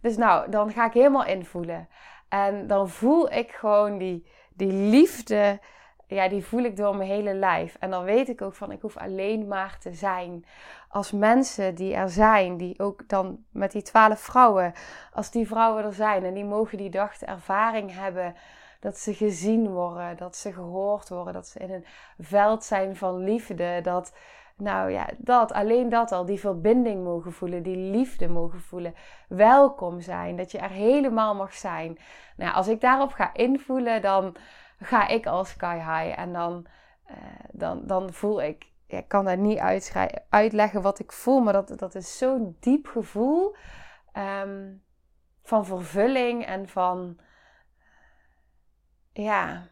Dus 0.00 0.16
nou, 0.16 0.50
dan 0.50 0.72
ga 0.72 0.86
ik 0.86 0.92
helemaal 0.92 1.24
invoelen. 1.24 1.88
En 2.28 2.66
dan 2.66 2.88
voel 2.88 3.32
ik 3.32 3.52
gewoon 3.52 3.98
die, 3.98 4.26
die 4.58 4.72
liefde, 4.72 5.60
ja, 6.06 6.28
die 6.28 6.44
voel 6.44 6.62
ik 6.62 6.76
door 6.76 6.96
mijn 6.96 7.08
hele 7.08 7.34
lijf. 7.34 7.76
En 7.80 7.90
dan 7.90 8.04
weet 8.04 8.28
ik 8.28 8.42
ook 8.42 8.54
van, 8.54 8.72
ik 8.72 8.80
hoef 8.80 8.96
alleen 8.96 9.48
maar 9.48 9.78
te 9.78 9.92
zijn. 9.92 10.44
Als 10.88 11.12
mensen 11.12 11.74
die 11.74 11.94
er 11.94 12.10
zijn, 12.10 12.56
die 12.56 12.78
ook 12.78 13.08
dan 13.08 13.44
met 13.52 13.72
die 13.72 13.82
twaalf 13.82 14.20
vrouwen, 14.20 14.72
als 15.12 15.30
die 15.30 15.46
vrouwen 15.46 15.84
er 15.84 15.92
zijn 15.92 16.24
en 16.24 16.34
die 16.34 16.44
mogen 16.44 16.78
die 16.78 16.90
dag 16.90 17.18
de 17.18 17.26
ervaring 17.26 17.94
hebben 17.94 18.34
dat 18.80 18.98
ze 18.98 19.14
gezien 19.14 19.68
worden, 19.68 20.16
dat 20.16 20.36
ze 20.36 20.52
gehoord 20.52 21.08
worden, 21.08 21.32
dat 21.32 21.48
ze 21.48 21.58
in 21.58 21.70
een 21.70 21.84
veld 22.18 22.64
zijn 22.64 22.96
van 22.96 23.24
liefde, 23.24 23.80
dat 23.82 24.12
nou 24.58 24.90
ja, 24.90 25.08
dat, 25.18 25.52
alleen 25.52 25.88
dat 25.88 26.12
al, 26.12 26.24
die 26.24 26.40
verbinding 26.40 27.04
mogen 27.04 27.32
voelen, 27.32 27.62
die 27.62 27.76
liefde 27.76 28.28
mogen 28.28 28.60
voelen, 28.60 28.94
welkom 29.28 30.00
zijn, 30.00 30.36
dat 30.36 30.50
je 30.50 30.58
er 30.58 30.70
helemaal 30.70 31.34
mag 31.34 31.54
zijn. 31.54 31.98
Nou, 32.36 32.54
als 32.54 32.68
ik 32.68 32.80
daarop 32.80 33.12
ga 33.12 33.34
invoelen, 33.34 34.02
dan 34.02 34.36
ga 34.78 35.08
ik 35.08 35.26
al 35.26 35.44
sky 35.44 35.76
high 35.76 36.18
en 36.18 36.32
dan, 36.32 36.66
uh, 37.10 37.16
dan, 37.52 37.86
dan 37.86 38.12
voel 38.12 38.42
ik, 38.42 38.66
ik 38.86 39.08
kan 39.08 39.24
daar 39.24 39.38
niet 39.38 39.58
uitleggen 40.28 40.82
wat 40.82 40.98
ik 40.98 41.12
voel, 41.12 41.40
maar 41.40 41.52
dat, 41.52 41.78
dat 41.78 41.94
is 41.94 42.18
zo'n 42.18 42.56
diep 42.60 42.86
gevoel 42.86 43.56
um, 44.42 44.82
van 45.42 45.66
vervulling 45.66 46.46
en 46.46 46.68
van, 46.68 47.18
ja, 49.12 49.68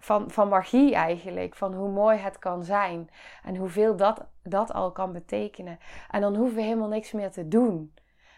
van, 0.00 0.30
van 0.30 0.48
magie 0.48 0.94
eigenlijk. 0.94 1.54
Van 1.54 1.74
hoe 1.74 1.90
mooi 1.90 2.18
het 2.18 2.38
kan 2.38 2.64
zijn. 2.64 3.10
En 3.44 3.56
hoeveel 3.56 3.96
dat, 3.96 4.26
dat 4.42 4.72
al 4.72 4.92
kan 4.92 5.12
betekenen. 5.12 5.78
En 6.10 6.20
dan 6.20 6.36
hoeven 6.36 6.56
we 6.56 6.62
helemaal 6.62 6.88
niks 6.88 7.12
meer 7.12 7.30
te 7.30 7.48
doen. 7.48 7.92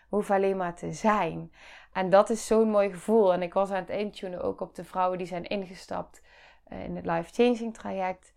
We 0.08 0.16
hoeven 0.16 0.34
alleen 0.34 0.56
maar 0.56 0.74
te 0.74 0.92
zijn. 0.92 1.52
En 1.92 2.10
dat 2.10 2.30
is 2.30 2.46
zo'n 2.46 2.70
mooi 2.70 2.90
gevoel. 2.90 3.32
En 3.32 3.42
ik 3.42 3.54
was 3.54 3.70
aan 3.70 3.76
het 3.76 3.90
intunen 3.90 4.42
ook 4.42 4.60
op 4.60 4.74
de 4.74 4.84
vrouwen 4.84 5.18
die 5.18 5.26
zijn 5.26 5.44
ingestapt 5.44 6.22
uh, 6.72 6.84
in 6.84 6.96
het 6.96 7.06
life 7.06 7.32
changing 7.32 7.74
traject. 7.74 8.34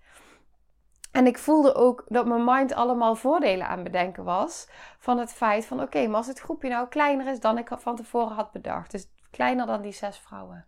En 1.12 1.28
ik 1.28 1.38
voelde 1.38 1.76
ook 1.76 2.06
dat 2.08 2.26
mijn 2.26 2.44
mind 2.44 2.74
allemaal 2.74 3.16
voordelen 3.16 3.68
aan 3.68 3.84
bedenken 3.84 4.24
was. 4.24 4.70
Van 5.00 5.18
het 5.18 5.34
feit 5.34 5.66
van 5.66 5.82
oké, 5.82 6.08
maar 6.08 6.18
als 6.18 6.28
het 6.28 6.40
groepje 6.40 6.70
nou 6.70 6.88
kleiner 6.88 7.28
is 7.28 7.40
dan 7.40 7.58
ik 7.58 7.70
van 7.78 7.96
tevoren 7.96 8.36
had 8.36 8.52
bedacht. 8.52 8.92
Dus 8.92 9.08
kleiner 9.32 9.66
dan 9.66 9.82
die 9.82 9.92
zes 9.92 10.18
vrouwen. 10.18 10.66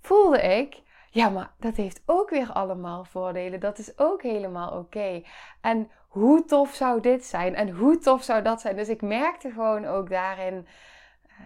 Voelde 0.00 0.40
ik 0.42 0.82
Ja, 1.16 1.28
maar 1.28 1.50
dat 1.58 1.76
heeft 1.76 2.02
ook 2.06 2.30
weer 2.30 2.52
allemaal 2.52 3.04
voordelen. 3.04 3.60
Dat 3.60 3.78
is 3.78 3.98
ook 3.98 4.22
helemaal 4.22 4.78
oké. 4.78 5.22
En 5.60 5.90
hoe 6.08 6.44
tof 6.44 6.74
zou 6.74 7.00
dit 7.00 7.24
zijn? 7.24 7.54
En 7.54 7.70
hoe 7.70 7.98
tof 7.98 8.22
zou 8.22 8.42
dat 8.42 8.60
zijn? 8.60 8.76
Dus 8.76 8.88
ik 8.88 9.02
merkte 9.02 9.50
gewoon 9.50 9.84
ook 9.84 10.10
daarin 10.10 10.66
uh, 11.26 11.36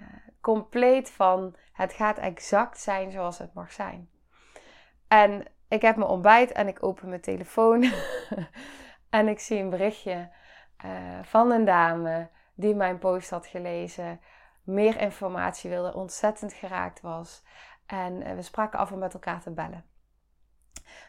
compleet 0.41 1.11
van 1.11 1.57
het 1.73 1.93
gaat 1.93 2.19
exact 2.19 2.79
zijn 2.79 3.11
zoals 3.11 3.39
het 3.39 3.55
mag 3.55 3.73
zijn. 3.73 4.11
En 5.09 5.45
ik 5.69 5.83
heb 5.83 5.97
mijn 5.97 6.11
ontbijt 6.11 6.53
en 6.53 6.69
ik 6.69 6.83
open 6.83 7.09
mijn 7.09 7.21
telefoon. 7.21 7.93
en 9.11 9.29
ik 9.29 9.41
zie 9.41 9.59
een 9.59 9.71
berichtje 9.71 10.31
uh, 10.85 10.91
van 11.23 11.51
een 11.51 11.65
dame 11.65 12.29
die 12.55 12.75
mijn 12.75 12.99
post 12.99 13.31
had 13.31 13.47
gelezen. 13.47 14.21
Meer 14.65 15.01
informatie 15.01 15.71
wilde, 15.71 15.95
ontzettend 15.95 16.53
geraakt 16.53 17.01
was. 17.01 17.43
En 17.91 18.27
uh, 18.27 18.35
we 18.35 18.43
spraken 18.43 18.79
af 18.79 18.93
om 18.93 18.99
met 18.99 19.15
elkaar 19.15 19.41
te 19.41 19.51
bellen. 19.51 19.85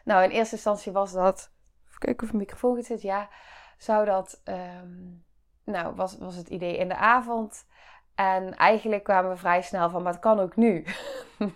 Nou, 0.04 0.22
in 0.24 0.30
eerste 0.30 0.54
instantie 0.54 0.92
was 0.92 1.12
dat. 1.12 1.52
Even 1.86 1.98
kijken 1.98 2.24
of 2.26 2.30
de 2.30 2.36
microfoon 2.36 2.74
goed 2.74 2.84
zit. 2.84 3.02
Ja, 3.02 3.28
zou 3.76 4.04
dat. 4.04 4.40
Um, 4.44 5.24
nou, 5.64 5.94
was, 5.94 6.18
was 6.18 6.36
het 6.36 6.48
idee 6.48 6.76
in 6.76 6.88
de 6.88 6.96
avond. 6.96 7.66
En 8.14 8.56
eigenlijk 8.56 9.04
kwamen 9.04 9.30
we 9.30 9.36
vrij 9.36 9.62
snel 9.62 9.90
van, 9.90 10.02
maar 10.02 10.12
het 10.12 10.20
kan 10.20 10.40
ook 10.40 10.56
nu. 10.56 10.84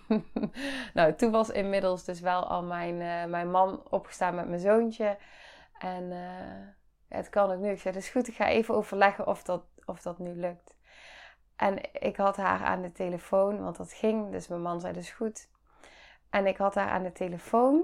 nou, 0.93 1.15
toen 1.15 1.31
was 1.31 1.49
inmiddels 1.49 2.03
dus 2.03 2.19
wel 2.19 2.47
al 2.47 2.63
mijn, 2.63 3.01
uh, 3.01 3.25
mijn 3.25 3.51
man 3.51 3.89
opgestaan 3.89 4.35
met 4.35 4.47
mijn 4.47 4.59
zoontje. 4.59 5.17
En 5.79 6.09
ja, 7.07 7.17
het 7.17 7.29
kan 7.29 7.51
ook 7.51 7.59
nu. 7.59 7.69
Ik 7.69 7.79
zei, 7.79 7.93
dat 7.93 8.03
is 8.03 8.09
goed, 8.09 8.27
ik 8.27 8.35
ga 8.35 8.47
even 8.47 8.75
overleggen 8.75 9.27
of 9.27 9.43
dat, 9.43 9.63
of 9.85 10.01
dat 10.01 10.19
nu 10.19 10.35
lukt. 10.35 10.76
En 11.57 12.01
ik 12.01 12.15
had 12.15 12.37
haar 12.37 12.63
aan 12.63 12.81
de 12.81 12.91
telefoon, 12.91 13.63
want 13.63 13.77
dat 13.77 13.93
ging. 13.93 14.31
Dus 14.31 14.47
mijn 14.47 14.61
man 14.61 14.79
zei, 14.79 14.93
dus 14.93 15.11
goed. 15.11 15.49
En 16.29 16.45
ik 16.45 16.57
had 16.57 16.75
haar 16.75 16.89
aan 16.89 17.03
de 17.03 17.11
telefoon. 17.11 17.83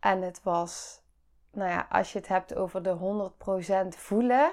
En 0.00 0.22
het 0.22 0.42
was, 0.42 1.02
nou 1.52 1.70
ja, 1.70 1.86
als 1.90 2.12
je 2.12 2.18
het 2.18 2.28
hebt 2.28 2.54
over 2.54 2.82
de 2.82 3.32
100% 3.94 3.98
voelen 3.98 4.52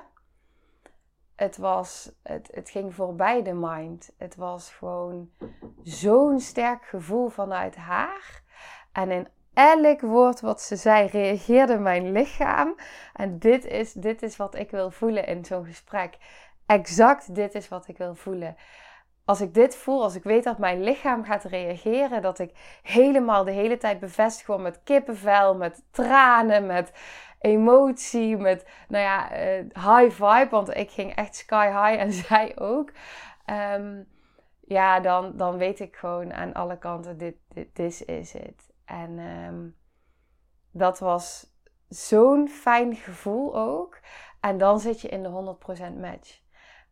het 1.35 1.57
was, 1.57 2.11
het, 2.23 2.49
het 2.53 2.69
ging 2.69 2.95
voorbij 2.95 3.43
de 3.43 3.53
mind. 3.53 4.11
Het 4.17 4.35
was 4.35 4.71
gewoon 4.71 5.29
zo'n 5.83 6.39
sterk 6.39 6.85
gevoel 6.85 7.29
vanuit 7.29 7.75
haar. 7.75 8.43
En 8.91 9.11
in 9.11 9.27
elk 9.53 10.01
woord 10.01 10.41
wat 10.41 10.61
ze 10.61 10.75
zei, 10.75 11.07
reageerde 11.07 11.77
mijn 11.77 12.11
lichaam. 12.11 12.75
En 13.13 13.39
dit 13.39 13.65
is, 13.65 13.93
dit 13.93 14.21
is 14.21 14.35
wat 14.35 14.55
ik 14.55 14.71
wil 14.71 14.91
voelen 14.91 15.27
in 15.27 15.45
zo'n 15.45 15.65
gesprek. 15.65 16.17
Exact 16.65 17.35
dit 17.35 17.55
is 17.55 17.67
wat 17.67 17.87
ik 17.87 17.97
wil 17.97 18.15
voelen. 18.15 18.55
Als 19.25 19.41
ik 19.41 19.53
dit 19.53 19.75
voel, 19.75 20.03
als 20.03 20.15
ik 20.15 20.23
weet 20.23 20.43
dat 20.43 20.57
mijn 20.57 20.83
lichaam 20.83 21.23
gaat 21.23 21.43
reageren, 21.43 22.21
dat 22.21 22.39
ik 22.39 22.79
helemaal 22.81 23.43
de 23.43 23.51
hele 23.51 23.77
tijd 23.77 23.99
bevestig 23.99 24.47
word 24.47 24.61
met 24.61 24.83
kippenvel, 24.83 25.55
met 25.55 25.83
tranen, 25.91 26.65
met 26.65 26.91
emotie, 27.39 28.37
met 28.37 28.65
nou 28.87 29.03
ja, 29.03 29.31
uh, 29.31 29.59
high 29.73 30.15
vibe. 30.15 30.47
Want 30.49 30.75
ik 30.75 30.91
ging 30.91 31.15
echt 31.15 31.35
sky 31.35 31.67
high 31.67 32.01
en 32.01 32.11
zij 32.27 32.59
ook. 32.59 32.91
Ehm, 33.45 34.03
ja, 34.61 34.99
dan, 34.99 35.37
dan 35.37 35.57
weet 35.57 35.79
ik 35.79 35.95
gewoon 35.95 36.33
aan 36.33 36.53
alle 36.53 36.77
kanten, 36.77 37.17
dit, 37.17 37.35
dit 37.53 37.75
this 37.75 38.05
is 38.05 38.35
it. 38.35 38.73
En 38.85 39.19
ehm, 39.19 39.67
dat 40.71 40.99
was 40.99 41.53
zo'n 41.87 42.47
fijn 42.47 42.95
gevoel 42.95 43.55
ook. 43.55 43.99
En 44.39 44.57
dan 44.57 44.79
zit 44.79 45.01
je 45.01 45.07
in 45.07 45.23
de 45.23 45.55
100% 45.89 45.99
match. 45.99 46.43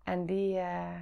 En 0.04 0.26
die, 0.26 0.56
uh, 0.56 1.02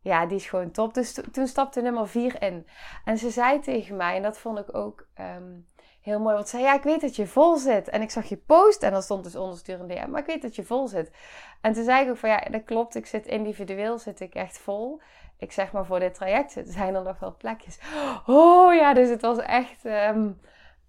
ja, 0.00 0.26
die 0.26 0.36
is 0.36 0.48
gewoon 0.48 0.70
top. 0.70 0.94
Dus 0.94 1.20
toen 1.32 1.46
stapte 1.46 1.80
nummer 1.80 2.08
4 2.08 2.42
in. 2.42 2.66
En 3.04 3.18
ze 3.18 3.30
zei 3.30 3.60
tegen 3.60 3.96
mij, 3.96 4.16
en 4.16 4.22
dat 4.22 4.38
vond 4.38 4.58
ik 4.58 4.74
ook 4.74 5.06
um, 5.20 5.68
heel 6.00 6.20
mooi. 6.20 6.34
Want 6.34 6.48
ze 6.48 6.56
zei, 6.56 6.68
ja, 6.68 6.74
ik 6.74 6.82
weet 6.82 7.00
dat 7.00 7.16
je 7.16 7.26
vol 7.26 7.56
zit. 7.56 7.88
En 7.88 8.02
ik 8.02 8.10
zag 8.10 8.28
je 8.28 8.36
post 8.36 8.82
en 8.82 8.92
dan 8.92 9.02
stond 9.02 9.24
dus 9.24 9.36
ondersturende 9.36 9.94
DM. 9.94 10.10
Maar 10.10 10.20
ik 10.20 10.26
weet 10.26 10.42
dat 10.42 10.56
je 10.56 10.64
vol 10.64 10.88
zit. 10.88 11.12
En 11.60 11.72
toen 11.72 11.84
zei 11.84 12.04
ik 12.04 12.10
ook 12.10 12.16
van, 12.16 12.28
ja, 12.28 12.40
dat 12.50 12.64
klopt. 12.64 12.94
Ik 12.94 13.06
zit 13.06 13.26
individueel, 13.26 13.98
zit 13.98 14.20
ik 14.20 14.34
echt 14.34 14.58
vol. 14.58 15.00
Ik 15.38 15.52
zeg 15.52 15.72
maar, 15.72 15.86
voor 15.86 16.00
dit 16.00 16.14
traject 16.14 16.60
zijn 16.64 16.94
er 16.94 17.02
nog 17.02 17.18
wel 17.18 17.36
plekjes. 17.36 17.80
Oh 18.26 18.74
ja, 18.74 18.94
dus 18.94 19.08
het 19.08 19.22
was 19.22 19.38
echt... 19.38 19.84
Um, 19.84 20.40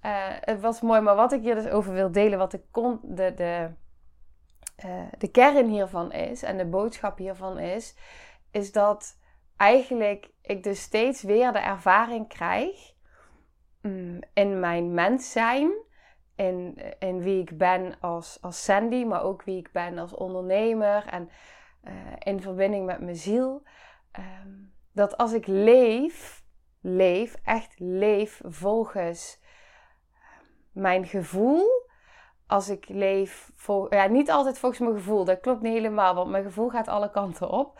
uh, 0.05 0.11
het 0.39 0.61
was 0.61 0.81
mooi. 0.81 1.01
Maar 1.01 1.15
wat 1.15 1.31
ik 1.31 1.41
hier 1.41 1.55
dus 1.55 1.67
over 1.67 1.93
wil 1.93 2.11
delen, 2.11 2.37
wat 2.37 2.51
de, 2.51 2.61
kon, 2.71 2.99
de, 3.03 3.33
de, 3.33 3.69
uh, 4.85 5.01
de 5.17 5.31
kern 5.31 5.67
hiervan 5.67 6.11
is... 6.11 6.43
en 6.43 6.57
de 6.57 6.65
boodschap 6.65 7.17
hiervan 7.17 7.59
is... 7.59 7.95
is 8.51 8.71
dat 8.71 9.19
eigenlijk 9.57 10.31
ik 10.41 10.63
dus 10.63 10.81
steeds 10.81 11.21
weer 11.21 11.51
de 11.51 11.59
ervaring 11.59 12.27
krijg 12.27 12.97
Mm, 13.81 14.19
in 14.33 14.59
mijn 14.59 14.93
mens 14.93 15.31
zijn. 15.31 15.71
In, 16.35 16.81
in 16.99 17.19
wie 17.21 17.41
ik 17.41 17.57
ben 17.57 17.99
als, 17.99 18.37
als 18.41 18.63
Sandy, 18.63 19.03
maar 19.03 19.23
ook 19.23 19.43
wie 19.43 19.57
ik 19.57 19.71
ben 19.71 19.97
als 19.97 20.13
ondernemer. 20.13 21.05
En 21.07 21.29
uh, 21.83 21.93
in 22.19 22.41
verbinding 22.41 22.85
met 22.85 22.99
mijn 22.99 23.15
ziel. 23.15 23.63
Um, 24.19 24.73
dat 24.93 25.17
als 25.17 25.33
ik 25.33 25.47
leef, 25.47 26.43
leef, 26.81 27.35
echt 27.43 27.79
leef 27.79 28.41
volgens 28.43 29.41
mijn 30.71 31.05
gevoel 31.05 31.87
als 32.49 32.69
ik 32.69 32.87
leef, 32.87 33.51
vol, 33.55 33.93
ja, 33.93 34.07
niet 34.07 34.31
altijd 34.31 34.59
volgens 34.59 34.81
mijn 34.81 34.95
gevoel. 34.95 35.25
Dat 35.25 35.39
klopt 35.39 35.61
niet 35.61 35.73
helemaal, 35.73 36.15
want 36.15 36.29
mijn 36.29 36.43
gevoel 36.43 36.69
gaat 36.69 36.87
alle 36.87 37.11
kanten 37.11 37.49
op. 37.49 37.79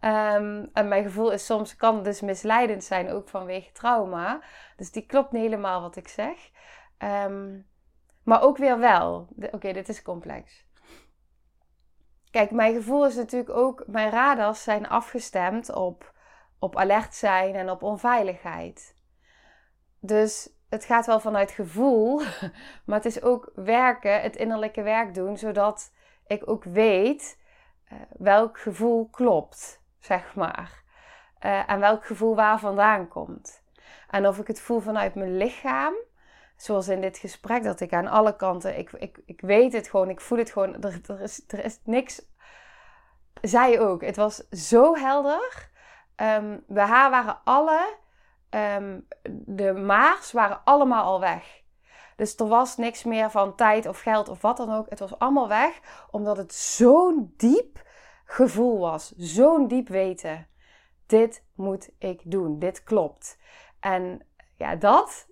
um, 0.00 0.70
en 0.72 0.88
mijn 0.88 1.02
gevoel 1.02 1.30
is 1.30 1.46
soms, 1.46 1.76
kan 1.76 2.02
dus 2.02 2.20
misleidend 2.20 2.84
zijn, 2.84 3.10
ook 3.10 3.28
vanwege 3.28 3.72
trauma. 3.72 4.40
Dus 4.76 4.90
die 4.90 5.06
klopt 5.06 5.32
niet 5.32 5.42
helemaal 5.42 5.80
wat 5.80 5.96
ik 5.96 6.08
zeg. 6.08 6.50
Um, 6.98 7.66
maar 8.24 8.42
ook 8.42 8.56
weer 8.56 8.78
wel. 8.78 9.28
Oké, 9.50 9.72
dit 9.72 9.88
is 9.88 10.02
complex. 10.02 10.66
Kijk, 12.30 12.50
mijn 12.50 12.74
gevoel 12.74 13.06
is 13.06 13.14
natuurlijk 13.14 13.50
ook, 13.50 13.84
mijn 13.86 14.10
radars 14.10 14.62
zijn 14.62 14.88
afgestemd 14.88 15.74
op, 15.74 16.14
op 16.58 16.76
alert 16.76 17.14
zijn 17.14 17.54
en 17.54 17.70
op 17.70 17.82
onveiligheid. 17.82 18.94
Dus 20.00 20.50
het 20.70 20.84
gaat 20.84 21.06
wel 21.06 21.20
vanuit 21.20 21.50
gevoel, 21.50 22.20
maar 22.84 22.96
het 22.96 23.04
is 23.04 23.22
ook 23.22 23.52
werken, 23.54 24.22
het 24.22 24.36
innerlijke 24.36 24.82
werk 24.82 25.14
doen, 25.14 25.36
zodat 25.38 25.92
ik 26.26 26.48
ook 26.48 26.64
weet 26.64 27.38
uh, 27.92 27.98
welk 28.18 28.58
gevoel 28.58 29.08
klopt, 29.10 29.82
zeg 29.98 30.34
maar. 30.34 30.82
Uh, 31.46 31.70
en 31.70 31.80
welk 31.80 32.06
gevoel 32.06 32.34
waar 32.34 32.58
vandaan 32.58 33.08
komt. 33.08 33.62
En 34.10 34.26
of 34.26 34.38
ik 34.38 34.46
het 34.46 34.60
voel 34.60 34.80
vanuit 34.80 35.14
mijn 35.14 35.36
lichaam, 35.36 35.94
zoals 36.56 36.88
in 36.88 37.00
dit 37.00 37.18
gesprek, 37.18 37.62
dat 37.62 37.80
ik 37.80 37.92
aan 37.92 38.06
alle 38.06 38.36
kanten, 38.36 38.78
ik, 38.78 38.92
ik, 38.92 39.20
ik 39.26 39.40
weet 39.40 39.72
het 39.72 39.88
gewoon, 39.88 40.10
ik 40.10 40.20
voel 40.20 40.38
het 40.38 40.50
gewoon, 40.50 40.82
er, 40.82 41.00
er, 41.06 41.20
is, 41.20 41.44
er 41.48 41.64
is 41.64 41.80
niks. 41.84 42.22
Zij 43.40 43.80
ook, 43.80 44.02
het 44.02 44.16
was 44.16 44.48
zo 44.48 44.94
helder. 44.94 45.68
Um, 46.16 46.64
bij 46.66 46.84
haar 46.84 47.10
waren 47.10 47.40
alle 47.44 47.96
um, 48.50 49.06
de 49.32 49.72
maars 49.72 50.32
waren 50.32 50.60
allemaal 50.64 51.04
al 51.04 51.20
weg. 51.20 51.62
Dus 52.16 52.36
er 52.36 52.48
was 52.48 52.76
niks 52.76 53.04
meer 53.04 53.30
van 53.30 53.54
tijd 53.54 53.86
of 53.86 54.00
geld 54.00 54.28
of 54.28 54.40
wat 54.40 54.56
dan 54.56 54.72
ook. 54.72 54.86
Het 54.88 54.98
was 54.98 55.18
allemaal 55.18 55.48
weg, 55.48 55.80
omdat 56.10 56.36
het 56.36 56.54
zo'n 56.54 57.34
diep 57.36 57.82
gevoel 58.24 58.78
was. 58.78 59.12
Zo'n 59.16 59.68
diep 59.68 59.88
weten. 59.88 60.48
Dit 61.06 61.44
moet 61.54 61.90
ik 61.98 62.20
doen. 62.24 62.58
Dit 62.58 62.82
klopt. 62.82 63.38
En 63.80 64.26
ja, 64.56 64.76
dat, 64.76 65.28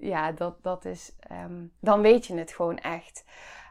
ja, 0.00 0.32
dat, 0.32 0.62
dat 0.62 0.84
is, 0.84 1.16
um, 1.32 1.72
dan 1.80 2.00
weet 2.00 2.26
je 2.26 2.34
het 2.34 2.52
gewoon 2.52 2.78
echt. 2.78 3.24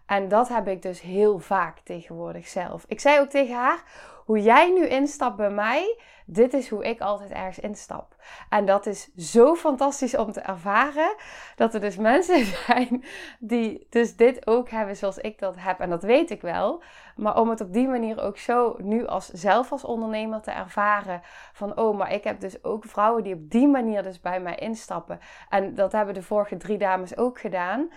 En 0.06 0.28
dat 0.28 0.48
heb 0.50 0.68
ik 0.68 0.82
dus 0.82 1.02
heel 1.02 1.40
vaak 1.40 1.80
tegenwoordig 1.80 2.48
zelf. 2.48 2.86
Ik 2.88 3.00
zei 3.00 3.20
ook 3.20 3.30
tegen 3.30 3.56
haar: 3.56 3.84
hoe 4.26 4.42
jij 4.42 4.72
nu 4.72 4.88
instapt 4.88 5.36
bij 5.36 5.50
mij, 5.50 6.00
dit 6.26 6.54
is 6.54 6.70
hoe 6.70 6.86
ik 6.86 7.02
altijd 7.02 7.32
ergens 7.32 7.60
instap. 7.60 8.16
En 8.50 8.66
dat 8.66 8.86
is 8.86 9.14
zo 9.16 9.56
fantastisch 9.56 10.18
om 10.18 10.32
te 10.32 10.40
ervaren. 10.40 11.16
Dat 11.56 11.74
er 11.74 11.80
dus 11.80 11.98
mensen 12.12 12.46
zijn 12.46 13.04
die 13.40 13.88
dus 13.90 14.16
dit 14.16 14.48
ook 14.48 14.70
hebben 14.70 14.98
zoals 14.98 15.18
ik 15.18 15.40
dat 15.40 15.56
heb. 15.58 15.80
En 15.80 15.90
dat 15.90 16.04
weet 16.04 16.30
ik 16.30 16.42
wel. 16.42 16.84
Maar 17.16 17.40
om 17.40 17.50
het 17.50 17.62
op 17.62 17.74
die 17.74 17.88
manier 17.88 18.22
ook 18.22 18.38
zo 18.38 18.76
nu 18.78 19.06
als 19.06 19.28
zelf 19.28 19.72
als 19.72 19.84
ondernemer 19.84 20.42
te 20.42 20.52
ervaren. 20.52 21.22
Van 21.54 21.78
oh, 21.78 21.98
maar 21.98 22.14
ik 22.14 22.24
heb 22.24 22.40
dus 22.40 22.64
ook 22.64 22.86
vrouwen 22.86 23.24
die 23.24 23.36
op 23.36 23.50
die 23.50 23.68
manier 23.68 24.04
dus 24.04 24.22
bij 24.22 24.40
mij 24.40 24.56
instappen. 24.56 25.20
En 25.50 25.76
dat 25.76 25.92
hebben 25.92 26.14
de 26.14 26.24
vorige 26.24 26.58
drie 26.58 26.78
dames 26.78 27.18
ook 27.18 27.40
gedaan. 27.40 27.90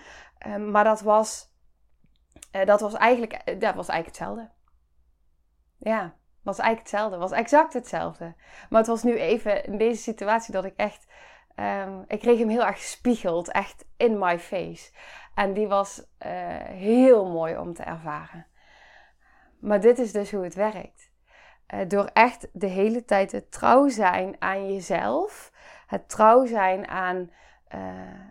Um, 0.47 0.71
maar 0.71 0.83
dat 0.83 1.01
was 1.01 1.49
uh, 2.55 2.65
dat 2.65 2.81
was 2.81 2.93
eigenlijk, 2.93 3.33
uh, 3.33 3.59
dat 3.59 3.75
was 3.75 3.87
eigenlijk 3.87 4.17
hetzelfde. 4.17 4.51
Ja, 5.77 6.15
was 6.43 6.57
eigenlijk 6.59 6.91
hetzelfde. 6.91 7.17
Was 7.17 7.31
exact 7.31 7.73
hetzelfde. 7.73 8.33
Maar 8.69 8.79
het 8.79 8.89
was 8.89 9.03
nu 9.03 9.17
even 9.17 9.65
in 9.65 9.77
deze 9.77 10.01
situatie 10.01 10.53
dat 10.53 10.65
ik 10.65 10.73
echt... 10.75 11.07
Um, 11.55 12.03
ik 12.07 12.19
kreeg 12.19 12.39
hem 12.39 12.49
heel 12.49 12.65
erg 12.65 12.77
gespiegeld. 12.77 13.51
Echt 13.51 13.85
in 13.97 14.19
my 14.19 14.39
face. 14.39 14.91
En 15.35 15.53
die 15.53 15.67
was 15.67 15.99
uh, 15.99 16.29
heel 16.63 17.25
mooi 17.25 17.57
om 17.57 17.73
te 17.73 17.83
ervaren. 17.83 18.47
Maar 19.59 19.81
dit 19.81 19.99
is 19.99 20.11
dus 20.11 20.31
hoe 20.31 20.43
het 20.43 20.55
werkt. 20.55 21.11
door 21.87 22.09
echt 22.13 22.47
de 22.53 22.67
hele 22.67 23.05
tijd 23.05 23.31
het 23.31 23.51
trouw 23.51 23.87
zijn 23.87 24.35
aan 24.39 24.73
jezelf 24.73 25.51
Het 25.87 26.09
trouw 26.09 26.45
zijn 26.45 26.87
aan 26.87 27.31
uh, 27.75 27.81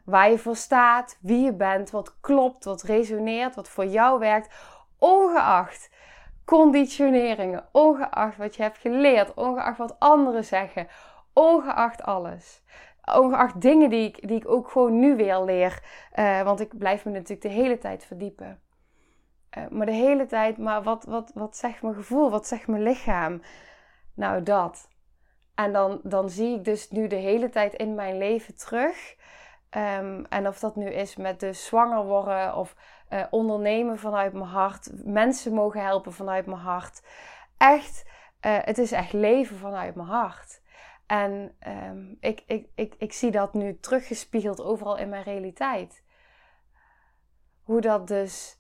waar 0.05 0.31
je 0.31 0.38
voor 0.38 0.57
staat, 0.57 1.19
wie 1.21 1.45
je 1.45 1.53
bent, 1.53 1.91
wat 1.91 2.21
klopt, 2.21 2.65
wat 2.65 2.83
resoneert, 2.83 3.55
wat 3.55 3.69
voor 3.69 3.87
jou 3.87 4.19
werkt, 4.19 4.55
ongeacht 4.99 5.91
conditioneringen, 6.49 7.69
ongeacht 7.73 8.37
wat 8.37 8.57
je 8.57 8.62
hebt 8.62 8.78
geleerd, 8.78 9.35
ongeacht 9.35 9.78
wat 9.78 9.99
anderen 9.99 10.45
zeggen, 10.45 10.88
ongeacht 11.33 12.02
alles. 12.02 12.62
Ongeacht 13.14 13.61
dingen 13.61 13.90
die 13.90 14.09
ik, 14.09 14.28
die 14.28 14.37
ik 14.37 14.49
ook 14.49 14.71
gewoon 14.71 14.99
nu 14.99 15.17
weer 15.17 15.40
leer. 15.40 15.83
Uh, 16.14 16.43
want 16.43 16.61
ik 16.61 16.78
blijf 16.78 17.05
me 17.05 17.11
natuurlijk 17.11 17.43
de 17.43 17.49
hele 17.49 17.78
tijd 17.78 18.05
verdiepen. 18.05 18.61
Uh, 19.59 19.69
maar 19.71 19.87
de 19.87 19.93
hele 19.93 20.26
tijd, 20.26 20.59
maar 20.59 20.83
wat, 20.83 21.05
wat, 21.05 21.31
wat 21.35 21.57
zegt 21.57 21.83
mijn 21.83 21.95
gevoel? 21.95 22.31
Wat 22.31 22.47
zegt 22.47 22.67
mijn 22.67 22.83
lichaam? 22.83 23.43
Nou, 24.14 24.43
dat. 24.43 24.88
En 25.55 25.73
dan, 25.73 26.00
dan 26.02 26.31
zie 26.31 26.57
ik 26.57 26.64
dus 26.64 26.90
nu 26.90 27.07
de 27.07 27.17
hele 27.17 27.49
tijd 27.49 27.75
in 27.75 27.95
mijn 27.95 28.19
leven 28.19 28.57
terug. 28.57 29.17
Um, 29.76 30.26
en 30.28 30.47
of 30.47 30.59
dat 30.59 30.76
nu 30.76 30.90
is 30.90 31.17
met 31.17 31.40
de 31.40 31.52
zwanger 31.52 32.05
worden 32.05 32.57
of 32.57 32.75
uh, 33.11 33.25
ondernemen 33.31 33.99
vanuit 33.99 34.33
mijn 34.33 34.45
hart, 34.45 34.91
mensen 35.05 35.53
mogen 35.53 35.83
helpen 35.83 36.12
vanuit 36.12 36.47
mijn 36.47 36.61
hart. 36.61 37.03
Echt, 37.57 38.05
uh, 38.47 38.59
het 38.61 38.79
is 38.79 38.93
echt 38.93 39.12
leven 39.12 39.57
vanuit 39.57 39.95
mijn 39.95 40.09
hart. 40.09 40.61
En 41.07 41.57
um, 41.88 42.17
ik, 42.21 42.43
ik, 42.47 42.67
ik, 42.75 42.95
ik 42.99 43.12
zie 43.12 43.31
dat 43.31 43.55
nu 43.55 43.79
teruggespiegeld 43.81 44.62
overal 44.62 44.97
in 44.97 45.09
mijn 45.09 45.23
realiteit. 45.23 46.03
Hoe 47.62 47.81
dat 47.81 48.09
dus 48.09 48.59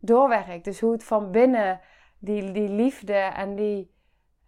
doorwerkt. 0.00 0.64
Dus 0.64 0.80
hoe 0.80 0.92
het 0.92 1.04
van 1.04 1.30
binnen, 1.30 1.80
die, 2.18 2.52
die 2.52 2.68
liefde 2.68 3.12
en 3.12 3.54
die, 3.54 3.94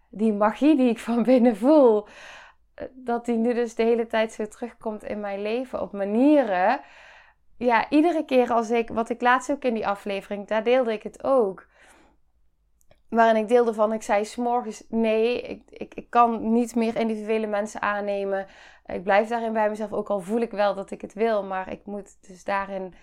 die 0.08 0.32
magie 0.32 0.76
die 0.76 0.88
ik 0.88 0.98
van 0.98 1.22
binnen 1.22 1.56
voel, 1.56 2.06
eh, 2.74 2.86
dat 2.94 3.24
die 3.24 3.36
nu 3.36 3.54
dus 3.54 3.74
de 3.74 3.82
hele 3.82 4.06
tijd 4.06 4.32
zo 4.32 4.46
terugkomt 4.46 5.04
in 5.04 5.20
mijn 5.20 5.42
leven 5.42 5.80
op 5.80 5.92
manieren. 5.92 6.80
Ja, 7.58 7.90
iedere 7.90 8.24
keer 8.24 8.52
als 8.52 8.70
ik, 8.70 8.88
wat 8.88 9.10
ik 9.10 9.20
laatst 9.20 9.50
ook 9.50 9.62
in 9.62 9.74
die 9.74 9.86
aflevering, 9.86 10.46
daar 10.46 10.64
deelde 10.64 10.92
ik 10.92 11.02
het 11.02 11.24
ook. 11.24 11.66
Waarin 13.08 13.42
ik 13.42 13.48
deelde 13.48 13.74
van, 13.74 13.92
ik 13.92 14.02
zei 14.02 14.24
s'morgens 14.24 14.84
nee, 14.88 15.40
ik, 15.40 15.62
ik, 15.70 15.94
ik 15.94 16.10
kan 16.10 16.52
niet 16.52 16.74
meer 16.74 16.96
individuele 16.96 17.46
mensen 17.46 17.82
aannemen. 17.82 18.46
Ik 18.86 19.02
blijf 19.02 19.28
daarin 19.28 19.52
bij 19.52 19.68
mezelf, 19.68 19.92
ook 19.92 20.10
al 20.10 20.20
voel 20.20 20.40
ik 20.40 20.50
wel 20.50 20.74
dat 20.74 20.90
ik 20.90 21.00
het 21.00 21.12
wil. 21.12 21.44
Maar 21.44 21.72
ik 21.72 21.86
moet 21.86 22.28
dus 22.28 22.44
daarin 22.44 22.94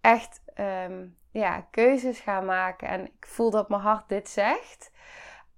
echt 0.00 0.42
um, 0.86 1.16
ja, 1.30 1.60
keuzes 1.70 2.20
gaan 2.20 2.44
maken. 2.44 2.88
En 2.88 3.04
ik 3.04 3.26
voel 3.26 3.50
dat 3.50 3.68
mijn 3.68 3.82
hart 3.82 4.08
dit 4.08 4.28
zegt. 4.28 4.90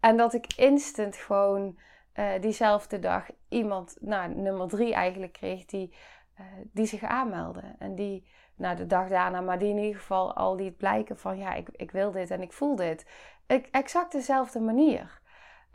En 0.01 0.17
dat 0.17 0.35
ik 0.35 0.47
instant 0.57 1.17
gewoon 1.17 1.79
uh, 2.15 2.27
diezelfde 2.41 2.99
dag 2.99 3.27
iemand, 3.49 3.97
nou 4.01 4.35
nummer 4.35 4.69
drie 4.69 4.95
eigenlijk 4.95 5.33
kreeg, 5.33 5.65
die, 5.65 5.95
uh, 6.41 6.47
die 6.73 6.87
zich 6.87 7.03
aanmeldde. 7.03 7.75
En 7.79 7.95
die, 7.95 8.29
nou 8.61 8.77
de 8.77 8.87
dag 8.87 9.09
daarna, 9.09 9.41
maar 9.41 9.59
die 9.59 9.69
in 9.69 9.79
ieder 9.79 10.01
geval 10.01 10.35
al 10.35 10.57
liet 10.57 10.77
blijken 10.77 11.19
van 11.19 11.39
ja, 11.39 11.53
ik, 11.55 11.69
ik 11.73 11.91
wil 11.91 12.11
dit 12.11 12.31
en 12.31 12.43
ik 12.43 12.53
voel 12.53 12.77
dit. 12.77 13.07
Ik, 13.47 13.69
exact 13.71 14.13
dezelfde 14.13 14.61
manier. 14.61 15.21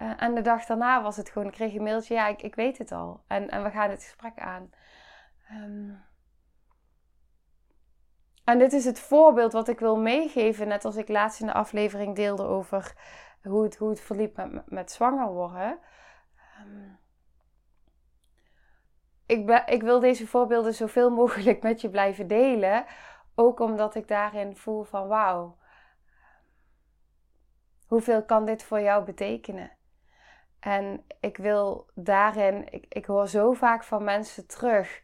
Uh, 0.02 0.22
en 0.22 0.36
de 0.36 0.42
dag 0.42 0.66
daarna 0.66 1.02
was 1.02 1.18
het 1.18 1.30
gewoon, 1.30 1.48
ik 1.48 1.54
kreeg 1.54 1.74
een 1.74 1.84
mailtje, 1.84 2.14
ja, 2.14 2.28
ik, 2.28 2.42
ik 2.42 2.56
weet 2.56 2.78
het 2.78 2.92
al. 2.92 3.24
En, 3.28 3.50
en 3.50 3.64
we 3.64 3.70
gaan 3.70 3.90
het 3.90 4.04
gesprek 4.04 4.40
aan. 4.40 4.70
Um, 5.52 6.04
en 8.44 8.58
dit 8.60 8.74
is 8.74 8.86
het 8.86 9.00
voorbeeld 9.00 9.52
wat 9.52 9.68
ik 9.68 9.80
wil 9.80 9.98
meegeven, 9.98 10.68
net 10.68 10.86
als 10.86 10.96
ik 10.96 11.08
laatst 11.08 11.40
in 11.40 11.48
de 11.48 11.54
aflevering 11.54 12.16
deelde 12.16 12.44
over 12.44 12.94
hoe 13.42 13.64
het, 13.64 13.78
hoe 13.78 13.90
het 13.90 14.02
verliep 14.02 14.36
met, 14.36 14.70
met 14.70 14.92
zwanger 14.92 15.28
worden. 15.28 15.80
Um, 16.62 17.00
ik, 19.26 19.64
ik 19.66 19.82
wil 19.82 20.00
deze 20.00 20.28
voorbeelden 20.28 20.74
zoveel 20.74 21.10
mogelijk 21.22 21.62
met 21.62 21.82
je 21.82 21.90
blijven 21.90 22.28
delen. 22.28 22.86
Ook 23.36 23.60
omdat 23.60 23.96
ik 23.96 24.08
daarin 24.08 24.56
voel 24.56 24.84
van 24.84 25.08
wauw, 25.08 25.58
hoeveel 27.88 28.24
kan 28.24 28.46
dit 28.46 28.64
voor 28.64 28.82
jou 28.82 29.04
betekenen? 29.04 29.72
En 30.60 31.06
ik 31.20 31.38
wil 31.38 31.90
daarin, 31.94 32.74
ik, 32.74 32.86
ik 32.90 33.06
hoor 33.06 33.28
zo 33.28 33.54
vaak 33.54 33.84
van 33.84 34.04
mensen 34.04 34.48
terug, 34.48 35.02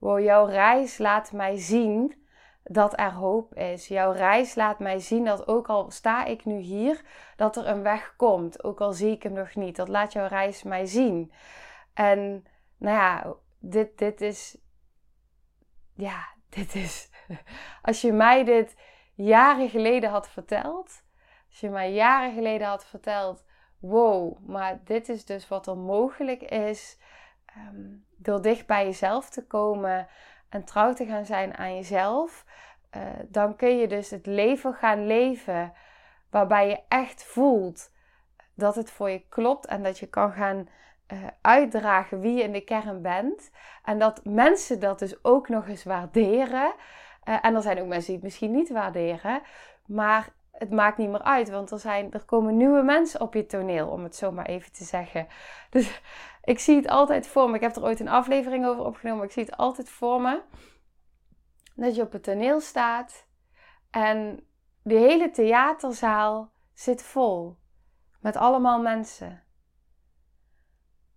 jouw 0.00 0.46
reis 0.46 0.98
laat 0.98 1.32
mij 1.32 1.56
zien 1.56 2.24
dat 2.64 2.98
er 2.98 3.12
hoop 3.12 3.54
is. 3.54 3.88
Jouw 3.88 4.12
reis 4.12 4.54
laat 4.54 4.78
mij 4.78 4.98
zien 4.98 5.24
dat 5.24 5.48
ook 5.48 5.68
al 5.68 5.90
sta 5.90 6.24
ik 6.24 6.44
nu 6.44 6.58
hier, 6.58 7.00
dat 7.36 7.56
er 7.56 7.66
een 7.66 7.82
weg 7.82 8.14
komt. 8.16 8.64
Ook 8.64 8.80
al 8.80 8.92
zie 8.92 9.10
ik 9.10 9.22
hem 9.22 9.32
nog 9.32 9.54
niet. 9.54 9.76
Dat 9.76 9.88
laat 9.88 10.12
jouw 10.12 10.26
reis 10.26 10.62
mij 10.62 10.86
zien. 10.86 11.32
En 11.94 12.44
nou 12.76 12.96
ja, 12.96 13.34
dit, 13.70 13.98
dit 13.98 14.20
is. 14.20 14.58
Ja, 15.94 16.26
dit 16.56 16.74
is. 16.74 17.10
Als 17.82 18.00
je 18.00 18.12
mij 18.12 18.44
dit 18.44 18.76
jaren 19.14 19.68
geleden 19.68 20.10
had 20.10 20.28
verteld. 20.28 21.02
Als 21.48 21.60
je 21.60 21.70
mij 21.70 21.92
jaren 21.92 22.34
geleden 22.34 22.66
had 22.66 22.86
verteld. 22.86 23.44
Wow, 23.78 24.38
maar 24.46 24.80
dit 24.84 25.08
is 25.08 25.24
dus 25.24 25.48
wat 25.48 25.66
er 25.66 25.76
mogelijk 25.76 26.42
is. 26.42 26.98
Um, 27.56 28.06
door 28.16 28.42
dicht 28.42 28.66
bij 28.66 28.84
jezelf 28.84 29.30
te 29.30 29.46
komen 29.46 30.08
en 30.48 30.64
trouw 30.64 30.92
te 30.92 31.06
gaan 31.06 31.26
zijn 31.26 31.56
aan 31.56 31.74
jezelf, 31.74 32.44
uh, 32.96 33.02
dan 33.28 33.56
kun 33.56 33.76
je 33.76 33.88
dus 33.88 34.10
het 34.10 34.26
leven 34.26 34.74
gaan 34.74 35.06
leven 35.06 35.72
waarbij 36.30 36.68
je 36.68 36.80
echt 36.88 37.24
voelt 37.24 37.92
dat 38.54 38.74
het 38.74 38.90
voor 38.90 39.10
je 39.10 39.28
klopt 39.28 39.66
en 39.66 39.82
dat 39.82 39.98
je 39.98 40.06
kan 40.06 40.32
gaan 40.32 40.68
uh, 41.12 41.18
uitdragen 41.40 42.20
wie 42.20 42.34
je 42.34 42.42
in 42.42 42.52
de 42.52 42.64
kern 42.64 43.02
bent. 43.02 43.50
En 43.84 43.98
dat 43.98 44.24
mensen 44.24 44.80
dat 44.80 44.98
dus 44.98 45.24
ook 45.24 45.48
nog 45.48 45.68
eens 45.68 45.84
waarderen. 45.84 46.74
Uh, 47.24 47.38
en 47.42 47.54
er 47.54 47.62
zijn 47.62 47.80
ook 47.80 47.86
mensen 47.86 48.06
die 48.06 48.14
het 48.14 48.24
misschien 48.24 48.50
niet 48.50 48.70
waarderen, 48.70 49.42
maar 49.86 50.28
het 50.50 50.70
maakt 50.70 50.98
niet 50.98 51.10
meer 51.10 51.22
uit, 51.22 51.50
want 51.50 51.70
er, 51.70 51.78
zijn, 51.78 52.12
er 52.12 52.24
komen 52.24 52.56
nieuwe 52.56 52.82
mensen 52.82 53.20
op 53.20 53.34
je 53.34 53.46
toneel, 53.46 53.88
om 53.88 54.02
het 54.02 54.16
zo 54.16 54.32
maar 54.32 54.46
even 54.46 54.72
te 54.72 54.84
zeggen. 54.84 55.26
Dus 55.70 56.00
ik 56.42 56.58
zie 56.58 56.76
het 56.76 56.88
altijd 56.88 57.26
voor 57.26 57.50
me. 57.50 57.54
Ik 57.54 57.60
heb 57.60 57.76
er 57.76 57.84
ooit 57.84 58.00
een 58.00 58.08
aflevering 58.08 58.66
over 58.66 58.84
opgenomen. 58.84 59.24
Ik 59.24 59.32
zie 59.32 59.44
het 59.44 59.56
altijd 59.56 59.90
voor 59.90 60.20
me. 60.20 60.40
Dat 61.74 61.94
je 61.94 62.02
op 62.02 62.12
het 62.12 62.22
toneel 62.22 62.60
staat 62.60 63.26
en 63.90 64.46
de 64.82 64.94
hele 64.94 65.30
theaterzaal 65.30 66.50
zit 66.72 67.02
vol. 67.02 67.56
Met 68.20 68.36
allemaal 68.36 68.80
mensen. 68.80 69.43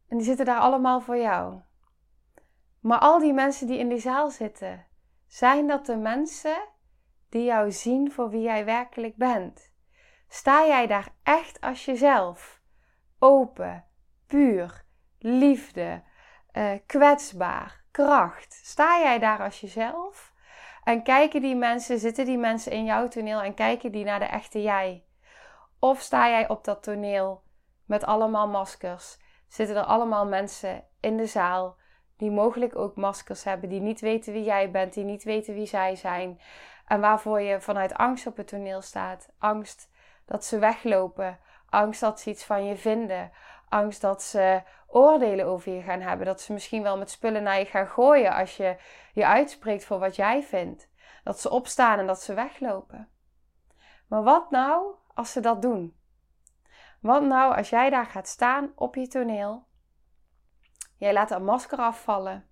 En 0.08 0.18
die 0.18 0.26
zitten 0.26 0.46
daar 0.46 0.60
allemaal 0.60 1.02
voor 1.02 1.18
jou. 1.18 1.62
Maar 2.80 3.00
al 3.00 3.20
die 3.20 3.34
mensen 3.34 3.68
die 3.68 3.78
in 3.78 3.90
die 3.90 4.00
zaal 4.00 4.30
zitten, 4.30 4.86
zijn 5.28 5.68
dat 5.68 5.86
de 5.86 5.96
mensen 5.96 6.58
die 7.30 7.44
jou 7.44 7.72
zien 7.72 8.12
voor 8.12 8.30
wie 8.30 8.42
jij 8.42 8.66
werkelijk 8.66 9.16
bent? 9.16 9.72
Sta 10.28 10.66
jij 10.66 10.88
daar 10.88 11.10
echt 11.24 11.62
als 11.62 11.86
jezelf? 11.86 12.62
Open, 13.20 13.86
puur, 14.28 14.84
liefde, 15.20 16.04
uh, 16.54 16.72
kwetsbaar, 16.86 17.84
kracht. 17.92 18.54
Sta 18.54 19.00
jij 19.00 19.20
daar 19.20 19.40
als 19.40 19.62
jezelf? 19.62 20.34
En 20.84 21.04
kijken 21.04 21.42
die 21.42 21.56
mensen, 21.56 22.00
zitten 22.00 22.26
die 22.26 22.38
mensen 22.38 22.72
in 22.72 22.86
jouw 22.86 23.08
toneel 23.08 23.42
en 23.42 23.54
kijken 23.54 23.92
die 23.92 24.06
naar 24.06 24.20
de 24.20 24.26
echte 24.26 24.62
jij? 24.62 25.06
Of 25.80 26.00
sta 26.00 26.30
jij 26.30 26.50
op 26.50 26.64
dat 26.64 26.84
toneel 26.84 27.44
met 27.86 28.04
allemaal 28.04 28.48
maskers? 28.48 29.18
Zitten 29.48 29.76
er 29.76 29.84
allemaal 29.84 30.26
mensen 30.26 30.84
in 31.00 31.18
de 31.18 31.26
zaal 31.26 31.76
die 32.18 32.32
mogelijk 32.32 32.76
ook 32.76 32.96
maskers 32.96 33.44
hebben, 33.44 33.70
die 33.70 33.82
niet 33.82 34.00
weten 34.00 34.34
wie 34.34 34.44
jij 34.44 34.72
bent, 34.72 34.94
die 34.94 35.04
niet 35.04 35.24
weten 35.24 35.54
wie 35.54 35.66
zij 35.66 35.96
zijn 35.96 36.40
en 36.88 37.00
waarvoor 37.00 37.42
je 37.42 37.62
vanuit 37.62 37.94
angst 37.94 38.28
op 38.28 38.38
het 38.38 38.48
toneel 38.48 38.82
staat? 38.82 39.30
Angst 39.38 39.90
dat 40.26 40.46
ze 40.46 40.60
weglopen, 40.60 41.40
angst 41.70 42.02
dat 42.02 42.20
ze 42.20 42.30
iets 42.30 42.44
van 42.44 42.66
je 42.66 42.76
vinden, 42.76 43.32
angst 43.70 44.02
dat 44.02 44.24
ze 44.24 44.62
oordelen 44.88 45.46
over 45.46 45.74
je 45.74 45.82
gaan 45.82 46.02
hebben. 46.02 46.26
Dat 46.26 46.42
ze 46.42 46.54
misschien 46.54 46.84
wel 46.84 46.98
met 46.98 47.12
spullen 47.12 47.44
naar 47.44 47.60
je 47.60 47.66
gaan 47.66 47.88
gooien 47.88 48.34
als 48.34 48.58
je 48.58 48.78
je 49.14 49.26
uitspreekt 49.26 49.86
voor 49.86 50.00
wat 50.00 50.16
jij 50.16 50.44
vindt. 50.44 50.90
Dat 51.24 51.40
ze 51.40 51.50
opstaan 51.50 52.00
en 52.00 52.08
dat 52.08 52.22
ze 52.22 52.34
weglopen. 52.34 53.10
Maar 54.08 54.24
wat 54.24 54.52
nou 54.52 54.96
als 55.14 55.32
ze 55.32 55.40
dat 55.40 55.62
doen? 55.62 55.97
Wat 57.00 57.24
nou 57.24 57.56
als 57.56 57.70
jij 57.70 57.90
daar 57.90 58.06
gaat 58.06 58.28
staan 58.28 58.72
op 58.76 58.96
je 58.96 59.08
toneel? 59.08 59.66
Jij 60.98 61.14
laat 61.14 61.32
een 61.32 61.44
masker 61.44 61.78
afvallen. 61.78 62.50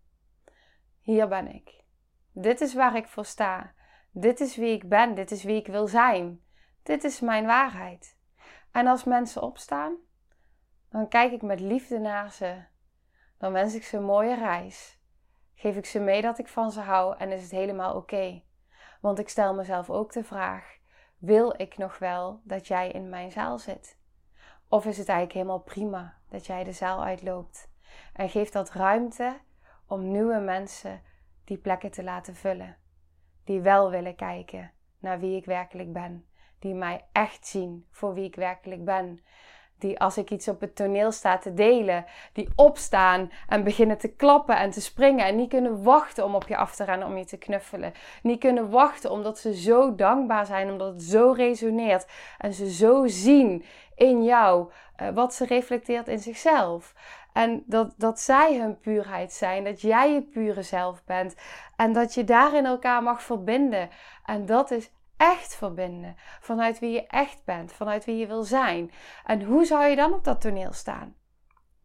Hier 0.99 1.27
ben 1.27 1.47
ik. 1.47 1.83
Dit 2.31 2.61
is 2.61 2.73
waar 2.73 2.95
ik 2.95 3.07
voor 3.07 3.25
sta. 3.25 3.73
Dit 4.11 4.39
is 4.39 4.55
wie 4.55 4.73
ik 4.73 4.89
ben. 4.89 5.15
Dit 5.15 5.31
is 5.31 5.43
wie 5.43 5.55
ik 5.55 5.67
wil 5.67 5.87
zijn. 5.87 6.43
Dit 6.83 7.03
is 7.03 7.19
mijn 7.19 7.45
waarheid. 7.45 8.17
En 8.71 8.87
als 8.87 9.03
mensen 9.03 9.41
opstaan, 9.41 9.95
dan 10.89 11.07
kijk 11.07 11.31
ik 11.31 11.41
met 11.41 11.59
liefde 11.59 11.99
naar 11.99 12.31
ze. 12.31 12.63
Dan 13.37 13.51
wens 13.51 13.75
ik 13.75 13.83
ze 13.83 13.97
een 13.97 14.03
mooie 14.03 14.35
reis. 14.35 14.99
Geef 15.55 15.75
ik 15.75 15.85
ze 15.85 15.99
mee 15.99 16.21
dat 16.21 16.39
ik 16.39 16.47
van 16.47 16.71
ze 16.71 16.79
hou 16.79 17.17
en 17.17 17.31
is 17.31 17.41
het 17.41 17.51
helemaal 17.51 17.95
oké. 17.95 18.43
Want 19.01 19.19
ik 19.19 19.29
stel 19.29 19.53
mezelf 19.53 19.89
ook 19.89 20.13
de 20.13 20.23
vraag: 20.23 20.77
wil 21.17 21.53
ik 21.61 21.77
nog 21.77 21.97
wel 21.97 22.41
dat 22.43 22.67
jij 22.67 22.91
in 22.91 23.09
mijn 23.09 23.31
zaal 23.31 23.57
zit? 23.57 23.97
Of 24.69 24.85
is 24.85 24.97
het 24.97 25.07
eigenlijk 25.07 25.37
helemaal 25.37 25.63
prima 25.63 26.13
dat 26.29 26.45
jij 26.45 26.63
de 26.63 26.71
zaal 26.71 27.03
uitloopt? 27.03 27.69
En 28.13 28.29
geef 28.29 28.49
dat 28.49 28.71
ruimte 28.71 29.37
om 29.87 30.11
nieuwe 30.11 30.39
mensen 30.39 31.01
die 31.43 31.57
plekken 31.57 31.91
te 31.91 32.03
laten 32.03 32.35
vullen. 32.35 32.77
Die 33.43 33.61
wel 33.61 33.89
willen 33.89 34.15
kijken 34.15 34.71
naar 34.99 35.19
wie 35.19 35.35
ik 35.35 35.45
werkelijk 35.45 35.93
ben. 35.93 36.25
Die 36.59 36.73
mij 36.73 37.05
echt 37.11 37.47
zien 37.47 37.85
voor 37.91 38.13
wie 38.13 38.25
ik 38.25 38.35
werkelijk 38.35 38.85
ben. 38.85 39.19
Die 39.77 39.99
als 39.99 40.17
ik 40.17 40.29
iets 40.29 40.47
op 40.47 40.61
het 40.61 40.75
toneel 40.75 41.11
sta 41.11 41.37
te 41.37 41.53
delen, 41.53 42.05
die 42.33 42.49
opstaan 42.55 43.31
en 43.47 43.63
beginnen 43.63 43.97
te 43.97 44.07
klappen 44.07 44.57
en 44.57 44.71
te 44.71 44.81
springen. 44.81 45.25
En 45.25 45.35
niet 45.35 45.49
kunnen 45.49 45.83
wachten 45.83 46.25
om 46.25 46.35
op 46.35 46.47
je 46.47 46.57
af 46.57 46.75
te 46.75 46.83
rennen, 46.83 47.07
om 47.07 47.17
je 47.17 47.25
te 47.25 47.37
knuffelen. 47.37 47.93
Niet 48.21 48.39
kunnen 48.39 48.69
wachten 48.69 49.11
omdat 49.11 49.39
ze 49.39 49.53
zo 49.53 49.95
dankbaar 49.95 50.45
zijn, 50.45 50.71
omdat 50.71 50.93
het 50.93 51.03
zo 51.03 51.31
resoneert. 51.31 52.07
En 52.37 52.53
ze 52.53 52.71
zo 52.71 53.07
zien 53.07 53.63
in 53.95 54.23
jou 54.23 54.71
uh, 55.01 55.09
wat 55.09 55.33
ze 55.33 55.45
reflecteert 55.45 56.07
in 56.07 56.19
zichzelf. 56.19 56.93
En 57.33 57.63
dat, 57.65 57.93
dat 57.97 58.19
zij 58.19 58.57
hun 58.57 58.79
puurheid 58.79 59.33
zijn, 59.33 59.63
dat 59.63 59.81
jij 59.81 60.13
je 60.13 60.21
pure 60.21 60.61
zelf 60.61 61.03
bent. 61.03 61.35
En 61.75 61.93
dat 61.93 62.13
je 62.13 62.23
daarin 62.23 62.65
elkaar 62.65 63.03
mag 63.03 63.21
verbinden. 63.21 63.89
En 64.25 64.45
dat 64.45 64.71
is 64.71 64.91
echt 65.17 65.55
verbinden. 65.55 66.15
Vanuit 66.39 66.79
wie 66.79 66.91
je 66.91 67.07
echt 67.07 67.43
bent, 67.45 67.73
vanuit 67.73 68.05
wie 68.05 68.17
je 68.17 68.27
wil 68.27 68.43
zijn. 68.43 68.91
En 69.25 69.43
hoe 69.43 69.65
zou 69.65 69.85
je 69.85 69.95
dan 69.95 70.13
op 70.13 70.23
dat 70.23 70.41
toneel 70.41 70.73
staan? 70.73 71.15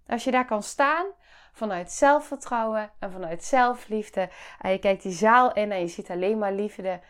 Als 0.06 0.24
je 0.24 0.30
daar 0.30 0.46
kan 0.46 0.62
staan 0.62 1.06
vanuit 1.52 1.92
zelfvertrouwen 1.92 2.90
en 2.98 3.12
vanuit 3.12 3.44
zelfliefde. 3.44 4.30
En 4.60 4.70
je 4.70 4.78
kijkt 4.78 5.02
die 5.02 5.12
zaal 5.12 5.52
in 5.52 5.72
en 5.72 5.80
je 5.80 5.88
ziet 5.88 6.10
alleen 6.10 6.38
maar 6.38 6.52
liefde. 6.52 7.00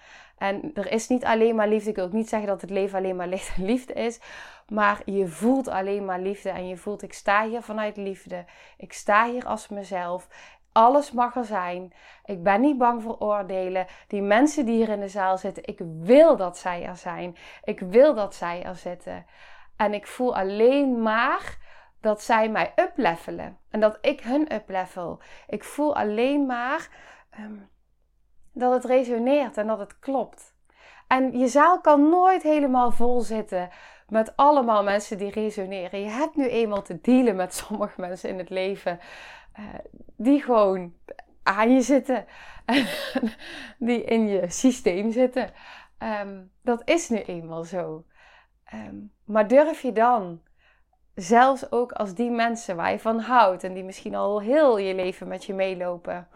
En 0.40 0.70
er 0.74 0.92
is 0.92 1.08
niet 1.08 1.24
alleen 1.24 1.54
maar 1.54 1.68
liefde. 1.68 1.90
Ik 1.90 1.96
wil 1.96 2.04
ook 2.04 2.12
niet 2.12 2.28
zeggen 2.28 2.48
dat 2.48 2.60
het 2.60 2.70
leven 2.70 2.98
alleen 2.98 3.16
maar 3.16 3.28
licht 3.28 3.52
en 3.56 3.64
liefde 3.64 3.92
is. 3.92 4.20
Maar 4.68 5.02
je 5.04 5.26
voelt 5.28 5.68
alleen 5.68 6.04
maar 6.04 6.20
liefde. 6.20 6.50
En 6.50 6.68
je 6.68 6.76
voelt, 6.76 7.02
ik 7.02 7.12
sta 7.12 7.48
hier 7.48 7.62
vanuit 7.62 7.96
liefde. 7.96 8.44
Ik 8.76 8.92
sta 8.92 9.30
hier 9.30 9.46
als 9.46 9.68
mezelf. 9.68 10.28
Alles 10.72 11.12
mag 11.12 11.36
er 11.36 11.44
zijn. 11.44 11.92
Ik 12.24 12.42
ben 12.42 12.60
niet 12.60 12.78
bang 12.78 13.02
voor 13.02 13.18
oordelen. 13.18 13.86
Die 14.06 14.22
mensen 14.22 14.66
die 14.66 14.76
hier 14.76 14.88
in 14.88 15.00
de 15.00 15.08
zaal 15.08 15.38
zitten, 15.38 15.66
ik 15.66 15.80
wil 16.00 16.36
dat 16.36 16.58
zij 16.58 16.84
er 16.84 16.96
zijn. 16.96 17.36
Ik 17.64 17.80
wil 17.80 18.14
dat 18.14 18.34
zij 18.34 18.62
er 18.62 18.76
zitten. 18.76 19.26
En 19.76 19.94
ik 19.94 20.06
voel 20.06 20.36
alleen 20.36 21.02
maar 21.02 21.58
dat 22.00 22.22
zij 22.22 22.48
mij 22.48 22.72
uplevelen. 22.76 23.58
En 23.70 23.80
dat 23.80 23.98
ik 24.00 24.20
hun 24.20 24.54
uplevel. 24.54 25.20
Ik 25.46 25.64
voel 25.64 25.96
alleen 25.96 26.46
maar 26.46 26.88
ehm, 27.30 27.54
dat 28.52 28.72
het 28.72 28.84
resoneert 28.84 29.56
en 29.56 29.66
dat 29.66 29.78
het 29.78 29.98
klopt. 29.98 30.54
En 31.06 31.38
je 31.38 31.48
zaal 31.48 31.80
kan 31.80 32.08
nooit 32.08 32.42
helemaal 32.42 32.90
vol 32.90 33.20
zitten 33.20 33.68
met 34.08 34.36
allemaal 34.36 34.82
mensen 34.82 35.18
die 35.18 35.30
resoneren. 35.30 36.00
Je 36.00 36.08
hebt 36.08 36.36
nu 36.36 36.48
eenmaal 36.48 36.82
te 36.82 37.00
dealen 37.00 37.36
met 37.36 37.54
sommige 37.54 38.00
mensen 38.00 38.28
in 38.28 38.38
het 38.38 38.50
leven 38.50 38.98
uh, 39.58 39.64
die 40.16 40.42
gewoon 40.42 40.94
aan 41.42 41.74
je 41.74 41.80
zitten. 41.80 42.26
die 43.78 44.04
in 44.04 44.28
je 44.28 44.50
systeem 44.50 45.12
zitten. 45.12 45.50
Ehm, 45.98 46.42
dat 46.62 46.82
is 46.84 47.08
nu 47.08 47.18
eenmaal 47.18 47.64
zo. 47.64 48.04
Ehm, 48.64 48.96
maar 49.24 49.48
durf 49.48 49.82
je 49.82 49.92
dan, 49.92 50.40
zelfs 51.14 51.72
ook 51.72 51.92
als 51.92 52.14
die 52.14 52.30
mensen 52.30 52.76
waar 52.76 52.90
je 52.90 52.98
van 52.98 53.18
houdt 53.20 53.64
en 53.64 53.74
die 53.74 53.84
misschien 53.84 54.14
al 54.14 54.40
heel 54.40 54.78
je 54.78 54.94
leven 54.94 55.28
met 55.28 55.44
je 55.44 55.54
meelopen, 55.54 56.28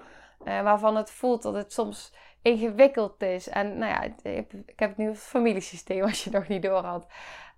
uh, 0.45 0.63
waarvan 0.63 0.97
het 0.97 1.11
voelt 1.11 1.43
dat 1.43 1.55
het 1.55 1.73
soms 1.73 2.15
ingewikkeld 2.43 3.23
is. 3.23 3.49
En 3.49 3.79
nou 3.79 3.93
ja, 3.93 4.03
ik 4.31 4.79
heb 4.79 4.89
het 4.89 4.97
nu 4.97 5.07
het 5.09 5.19
familiesysteem 5.19 6.03
als 6.09 6.25
je 6.25 6.31
nog 6.31 6.49
niet 6.49 6.63
door 6.63 6.85
had. 6.85 7.07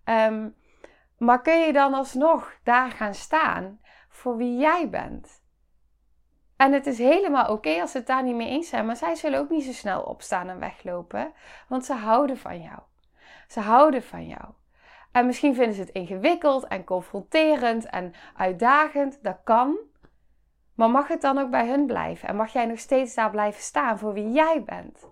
Um, 0.04 0.56
maar 1.18 1.42
kun 1.42 1.58
je 1.58 1.72
dan 1.72 1.94
alsnog 1.94 2.54
daar 2.62 2.90
gaan 2.90 3.14
staan 3.14 3.80
voor 4.08 4.36
wie 4.36 4.58
jij 4.58 4.88
bent? 4.90 5.44
En 6.56 6.72
het 6.72 6.86
is 6.86 6.98
helemaal 6.98 7.52
oké 7.52 7.80
als 7.80 7.90
ze 7.90 7.98
het 7.98 8.06
daar 8.06 8.22
niet 8.22 8.34
mee 8.34 8.48
eens 8.48 8.68
zijn, 8.68 8.86
maar 8.86 8.96
zij 8.96 9.14
zullen 9.14 9.38
ook 9.38 9.50
niet 9.50 9.64
zo 9.64 9.72
snel 9.72 10.02
opstaan 10.02 10.48
en 10.48 10.58
weglopen, 10.58 11.32
want 11.68 11.84
ze 11.84 11.92
houden 11.92 12.38
van 12.38 12.62
jou. 12.62 12.78
Ze 13.48 13.60
houden 13.60 14.02
van 14.02 14.26
jou. 14.26 14.44
En 15.12 15.26
misschien 15.26 15.54
vinden 15.54 15.74
ze 15.74 15.80
het 15.80 15.90
ingewikkeld 15.90 16.66
en 16.66 16.84
confronterend 16.84 17.86
en 17.86 18.14
uitdagend, 18.36 19.18
dat 19.22 19.38
kan. 19.44 19.76
Maar 20.76 20.90
mag 20.90 21.08
het 21.08 21.20
dan 21.20 21.38
ook 21.38 21.50
bij 21.50 21.68
hun 21.68 21.86
blijven? 21.86 22.28
En 22.28 22.36
mag 22.36 22.52
jij 22.52 22.66
nog 22.66 22.78
steeds 22.78 23.14
daar 23.14 23.30
blijven 23.30 23.62
staan 23.62 23.98
voor 23.98 24.12
wie 24.12 24.30
jij 24.30 24.62
bent? 24.64 25.08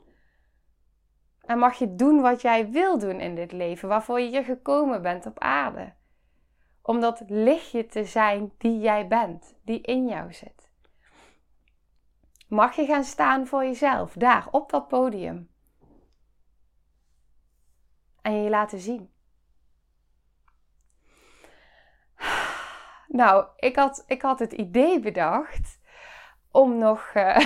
En 1.40 1.58
mag 1.58 1.74
je 1.78 1.94
doen 1.94 2.20
wat 2.20 2.42
jij 2.42 2.70
wil 2.70 2.98
doen 2.98 3.20
in 3.20 3.34
dit 3.34 3.52
leven, 3.52 3.88
waarvoor 3.88 4.20
je 4.20 4.28
hier 4.28 4.44
gekomen 4.44 5.02
bent 5.02 5.26
op 5.26 5.38
aarde? 5.38 5.92
Om 6.82 7.00
dat 7.00 7.22
lichtje 7.26 7.86
te 7.86 8.04
zijn 8.04 8.52
die 8.58 8.78
jij 8.78 9.08
bent, 9.08 9.54
die 9.62 9.80
in 9.80 10.06
jou 10.06 10.32
zit. 10.32 10.72
Mag 12.48 12.76
je 12.76 12.84
gaan 12.84 13.04
staan 13.04 13.46
voor 13.46 13.64
jezelf, 13.64 14.12
daar 14.12 14.48
op 14.50 14.70
dat 14.70 14.88
podium. 14.88 15.50
En 18.22 18.42
je 18.42 18.50
laten 18.50 18.78
zien. 18.78 19.13
Nou, 23.14 23.46
ik 23.56 23.76
had, 23.76 24.04
ik 24.06 24.22
had 24.22 24.38
het 24.38 24.52
idee 24.52 25.00
bedacht 25.00 25.80
om 26.50 26.78
nog 26.78 27.10
uh, 27.14 27.36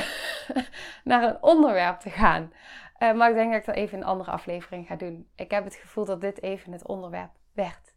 naar 1.04 1.22
een 1.22 1.42
onderwerp 1.42 2.00
te 2.00 2.11
gaan. 2.11 2.52
Uh, 2.98 3.12
maar 3.14 3.28
ik 3.28 3.35
denk 3.35 3.50
dat 3.50 3.61
ik 3.61 3.66
dat 3.66 3.74
even 3.74 3.98
een 3.98 4.04
andere 4.04 4.31
aflevering 4.31 4.87
ga 4.87 4.96
doen. 4.96 5.31
Ik 5.35 5.50
heb 5.50 5.64
het 5.64 5.74
gevoel 5.74 6.04
dat 6.04 6.20
dit 6.20 6.42
even 6.42 6.72
het 6.72 6.87
onderwerp 6.87 7.31
werd. 7.52 7.94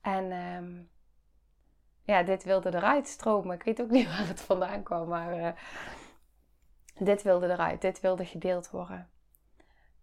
En 0.00 0.32
um, 0.32 0.90
ja, 2.02 2.22
dit 2.22 2.44
wilde 2.44 2.74
eruit 2.74 3.08
stromen. 3.08 3.54
Ik 3.54 3.62
weet 3.62 3.80
ook 3.80 3.90
niet 3.90 4.06
waar 4.16 4.28
het 4.28 4.40
vandaan 4.40 4.82
kwam, 4.82 5.08
maar 5.08 5.38
uh, 5.38 5.48
dit 6.98 7.22
wilde 7.22 7.48
eruit. 7.48 7.80
Dit 7.80 8.00
wilde 8.00 8.24
gedeeld 8.24 8.70
worden. 8.70 9.10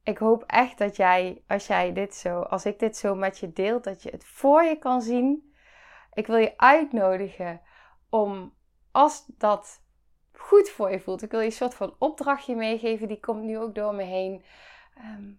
Ik 0.03 0.17
hoop 0.17 0.43
echt 0.43 0.77
dat 0.77 0.95
jij, 0.95 1.43
als 1.47 1.67
jij 1.67 1.93
dit 1.93 2.15
zo, 2.15 2.41
als 2.41 2.65
ik 2.65 2.79
dit 2.79 2.97
zo 2.97 3.15
met 3.15 3.37
je 3.37 3.53
deel, 3.53 3.81
dat 3.81 4.03
je 4.03 4.09
het 4.09 4.25
voor 4.25 4.63
je 4.63 4.75
kan 4.75 5.01
zien. 5.01 5.52
Ik 6.13 6.27
wil 6.27 6.37
je 6.37 6.57
uitnodigen 6.57 7.61
om, 8.09 8.53
als 8.91 9.25
dat 9.27 9.81
goed 10.31 10.69
voor 10.69 10.91
je 10.91 10.99
voelt. 10.99 11.21
Ik 11.21 11.31
wil 11.31 11.39
je 11.39 11.45
een 11.45 11.51
soort 11.51 11.75
van 11.75 11.95
opdrachtje 11.97 12.55
meegeven, 12.55 13.07
die 13.07 13.19
komt 13.19 13.43
nu 13.43 13.59
ook 13.59 13.75
door 13.75 13.95
me 13.95 14.03
heen. 14.03 14.43
Ehm, 14.97 15.31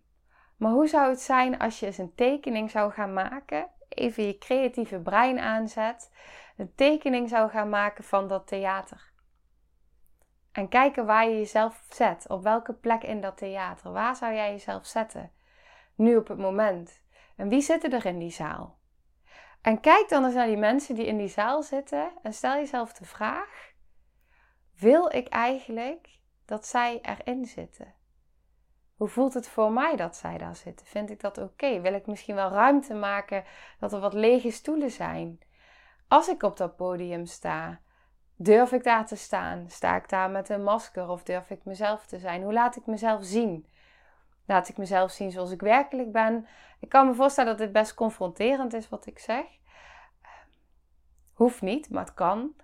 maar 0.57 0.71
hoe 0.71 0.87
zou 0.87 1.09
het 1.09 1.21
zijn 1.21 1.59
als 1.59 1.81
je 1.81 1.87
eens 1.87 1.99
een 1.99 2.15
tekening 2.15 2.71
zou 2.71 2.93
gaan 2.93 3.13
maken? 3.13 3.67
Even 3.89 4.27
je 4.27 4.39
creatieve 4.39 4.99
brein 4.99 5.39
aanzet. 5.39 6.13
Een 6.57 6.75
tekening 6.75 7.29
zou 7.29 7.51
gaan 7.51 7.69
maken 7.69 8.05
van 8.05 8.29
dat 8.29 8.47
theater. 8.47 9.13
En 10.53 10.69
kijken 10.69 11.07
waar 11.07 11.29
je 11.29 11.37
jezelf 11.37 11.87
zet. 11.91 12.29
Op 12.29 12.43
welke 12.43 12.73
plek 12.73 13.03
in 13.03 13.21
dat 13.21 13.37
theater. 13.37 13.93
Waar 13.93 14.17
zou 14.17 14.35
jij 14.35 14.51
jezelf 14.51 14.87
zetten? 14.87 15.33
Nu 15.95 16.17
op 16.17 16.29
het 16.29 16.39
moment. 16.39 17.03
En 17.37 17.49
wie 17.49 17.61
zitten 17.61 17.93
er 17.93 18.07
in 18.07 18.19
die 18.19 18.31
zaal? 18.31 18.79
En 19.65 19.81
kijk 19.81 20.09
dan 20.09 20.25
eens 20.25 20.35
naar 20.35 20.47
die 20.47 20.57
mensen 20.57 20.95
die 20.95 21.07
in 21.07 21.17
die 21.17 21.29
zaal 21.29 21.63
zitten. 21.63 22.13
En 22.23 22.33
stel 22.33 22.55
jezelf 22.55 22.93
de 22.93 23.05
vraag: 23.05 23.73
wil 24.79 25.15
ik 25.15 25.29
eigenlijk 25.29 26.19
dat 26.45 26.67
zij 26.67 26.99
erin 27.03 27.45
zitten? 27.45 27.95
Hoe 28.97 29.09
voelt 29.09 29.35
het 29.35 29.49
voor 29.49 29.73
mij 29.73 29.97
dat 29.97 30.17
zij 30.17 30.39
daar 30.39 30.57
zitten? 30.57 30.87
Vind 30.87 31.11
ik 31.11 31.21
dat 31.21 31.39
oké? 31.39 31.81
Wil 31.81 31.95
ik 31.95 32.07
misschien 32.07 32.35
wel 32.35 32.51
ruimte 32.51 32.95
maken 32.95 33.45
dat 33.79 33.93
er 33.93 34.01
wat 34.01 34.15
lege 34.15 34.51
stoelen 34.51 34.91
zijn? 34.91 35.39
Als 36.09 36.29
ik 36.29 36.43
op 36.43 36.57
dat 36.57 36.77
podium 36.77 37.27
sta, 37.27 37.81
durf 38.37 38.73
ik 38.73 38.85
daar 38.85 39.07
te 39.07 39.17
staan? 39.17 39.71
Sta 39.71 39.97
ik 39.97 40.09
daar 40.09 40.31
met 40.31 40.49
een 40.49 40.63
masker 40.63 41.09
of 41.09 41.23
durf 41.23 41.51
ik 41.51 41.65
mezelf 41.65 42.07
te 42.07 42.19
zijn? 42.19 42.43
Hoe 42.43 42.53
laat 42.53 42.77
ik 42.77 42.87
mezelf 42.87 43.25
zien? 43.25 43.67
Laat 44.47 44.69
ik 44.69 44.77
mezelf 44.77 45.11
zien 45.11 45.31
zoals 45.31 45.51
ik 45.51 45.61
werkelijk 45.61 46.13
ben? 46.13 46.47
Ik 46.81 46.89
kan 46.89 47.07
me 47.07 47.15
voorstellen 47.15 47.51
dat 47.51 47.61
dit 47.67 47.73
best 47.73 47.95
confronterend 47.95 48.73
is 48.73 48.89
wat 48.89 49.07
ik 49.07 49.19
zeg. 49.19 49.45
Hoeft 51.33 51.63
niet, 51.63 51.91
maar 51.91 52.05
het 52.05 52.15
kan. 52.15 52.55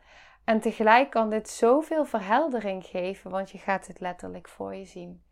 En 0.45 0.61
tegelijk 0.61 1.11
kan 1.11 1.31
dit 1.31 1.49
zoveel 1.49 2.05
verheldering 2.05 2.85
geven, 2.85 3.31
want 3.31 3.51
je 3.51 3.59
gaat 3.59 3.87
het 3.87 4.01
letterlijk 4.01 4.49
voor 4.49 4.75
je 4.75 4.85
zien. 4.85 5.23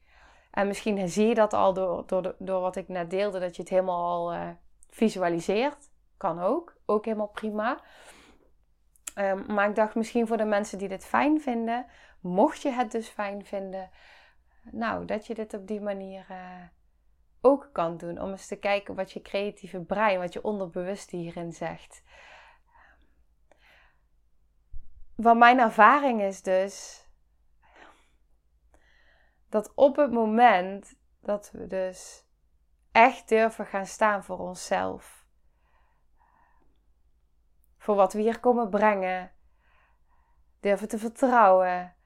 En 0.50 0.66
misschien 0.66 1.08
zie 1.08 1.26
je 1.26 1.34
dat 1.34 1.52
al 1.52 1.72
door, 1.74 2.06
door, 2.06 2.34
door 2.38 2.60
wat 2.60 2.76
ik 2.76 2.88
net 2.88 3.10
deelde, 3.10 3.38
dat 3.38 3.56
je 3.56 3.62
het 3.62 3.70
helemaal 3.70 4.04
al 4.04 4.34
uh, 4.34 4.48
visualiseert. 4.90 5.90
Kan 6.16 6.40
ook, 6.40 6.76
ook 6.86 7.04
helemaal 7.04 7.28
prima. 7.28 7.80
Um, 9.14 9.44
maar 9.46 9.68
ik 9.68 9.74
dacht 9.74 9.94
misschien 9.94 10.26
voor 10.26 10.36
de 10.36 10.44
mensen 10.44 10.78
die 10.78 10.88
dit 10.88 11.04
fijn 11.06 11.40
vinden, 11.40 11.86
mocht 12.20 12.62
je 12.62 12.70
het 12.70 12.90
dus 12.90 13.08
fijn 13.08 13.44
vinden, 13.44 13.90
nou, 14.62 15.04
dat 15.04 15.26
je 15.26 15.34
dit 15.34 15.54
op 15.54 15.66
die 15.66 15.80
manier 15.80 16.26
uh, 16.30 16.62
ook 17.40 17.70
kan 17.72 17.96
doen. 17.96 18.20
Om 18.20 18.30
eens 18.30 18.46
te 18.46 18.56
kijken 18.56 18.94
wat 18.94 19.12
je 19.12 19.22
creatieve 19.22 19.80
brein, 19.80 20.18
wat 20.18 20.32
je 20.32 20.42
onderbewust 20.42 21.10
hierin 21.10 21.52
zegt. 21.52 22.02
Wat 25.14 25.36
mijn 25.36 25.58
ervaring 25.58 26.22
is 26.22 26.42
dus 26.42 27.06
dat 29.48 29.74
op 29.74 29.96
het 29.96 30.12
moment 30.12 30.94
dat 31.20 31.50
we 31.50 31.66
dus 31.66 32.26
echt 32.92 33.28
durven 33.28 33.66
gaan 33.66 33.86
staan 33.86 34.24
voor 34.24 34.38
onszelf, 34.38 35.26
voor 37.78 37.94
wat 37.94 38.12
we 38.12 38.20
hier 38.20 38.40
komen 38.40 38.70
brengen, 38.70 39.32
durven 40.60 40.88
te 40.88 40.98
vertrouwen, 40.98 41.96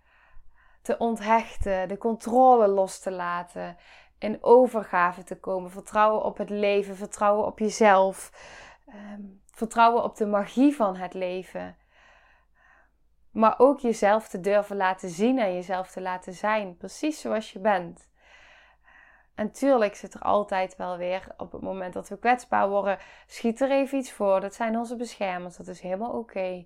te 0.83 0.99
onthechten, 0.99 1.88
de 1.88 1.99
controle 1.99 2.68
los 2.68 2.99
te 2.99 3.11
laten, 3.11 3.77
in 4.18 4.38
overgave 4.40 5.25
te 5.25 5.40
komen, 5.40 5.71
vertrouwen 5.71 6.25
op 6.25 6.38
het 6.38 6.51
leven, 6.51 6.97
vertrouwen 6.97 7.47
op 7.47 7.59
jezelf, 7.59 8.33
ehm, 8.87 9.21
vertrouwen 9.51 10.03
op 10.03 10.16
de 10.16 10.27
magie 10.27 10.75
van 10.75 10.97
het 10.97 11.14
leven. 11.14 11.77
Maar 13.31 13.55
ook 13.59 13.81
jezelf 13.81 14.29
te 14.29 14.40
durven 14.40 14.77
laten 14.77 15.09
zien 15.09 15.38
en 15.38 15.55
jezelf 15.55 15.90
te 15.90 16.01
laten 16.01 16.33
zijn, 16.33 16.77
precies 16.77 17.21
zoals 17.21 17.53
je 17.53 17.59
bent. 17.59 18.11
En 19.35 19.53
tuurlijk 19.53 19.95
zit 19.95 20.14
er 20.14 20.21
altijd 20.21 20.77
wel 20.77 20.97
weer 20.97 21.27
op 21.37 21.53
het 21.53 21.62
moment 21.62 21.92
dat 21.92 22.09
we 22.09 22.18
kwetsbaar 22.18 22.68
worden, 22.68 22.99
schiet 23.27 23.61
er 23.61 23.71
even 23.71 23.99
iets 23.99 24.12
voor. 24.12 24.40
Dat 24.40 24.55
zijn 24.55 24.79
onze 24.79 24.97
beschermers, 24.97 25.57
dat 25.57 25.68
is 25.68 25.81
helemaal 25.81 26.12
oké. 26.12 26.64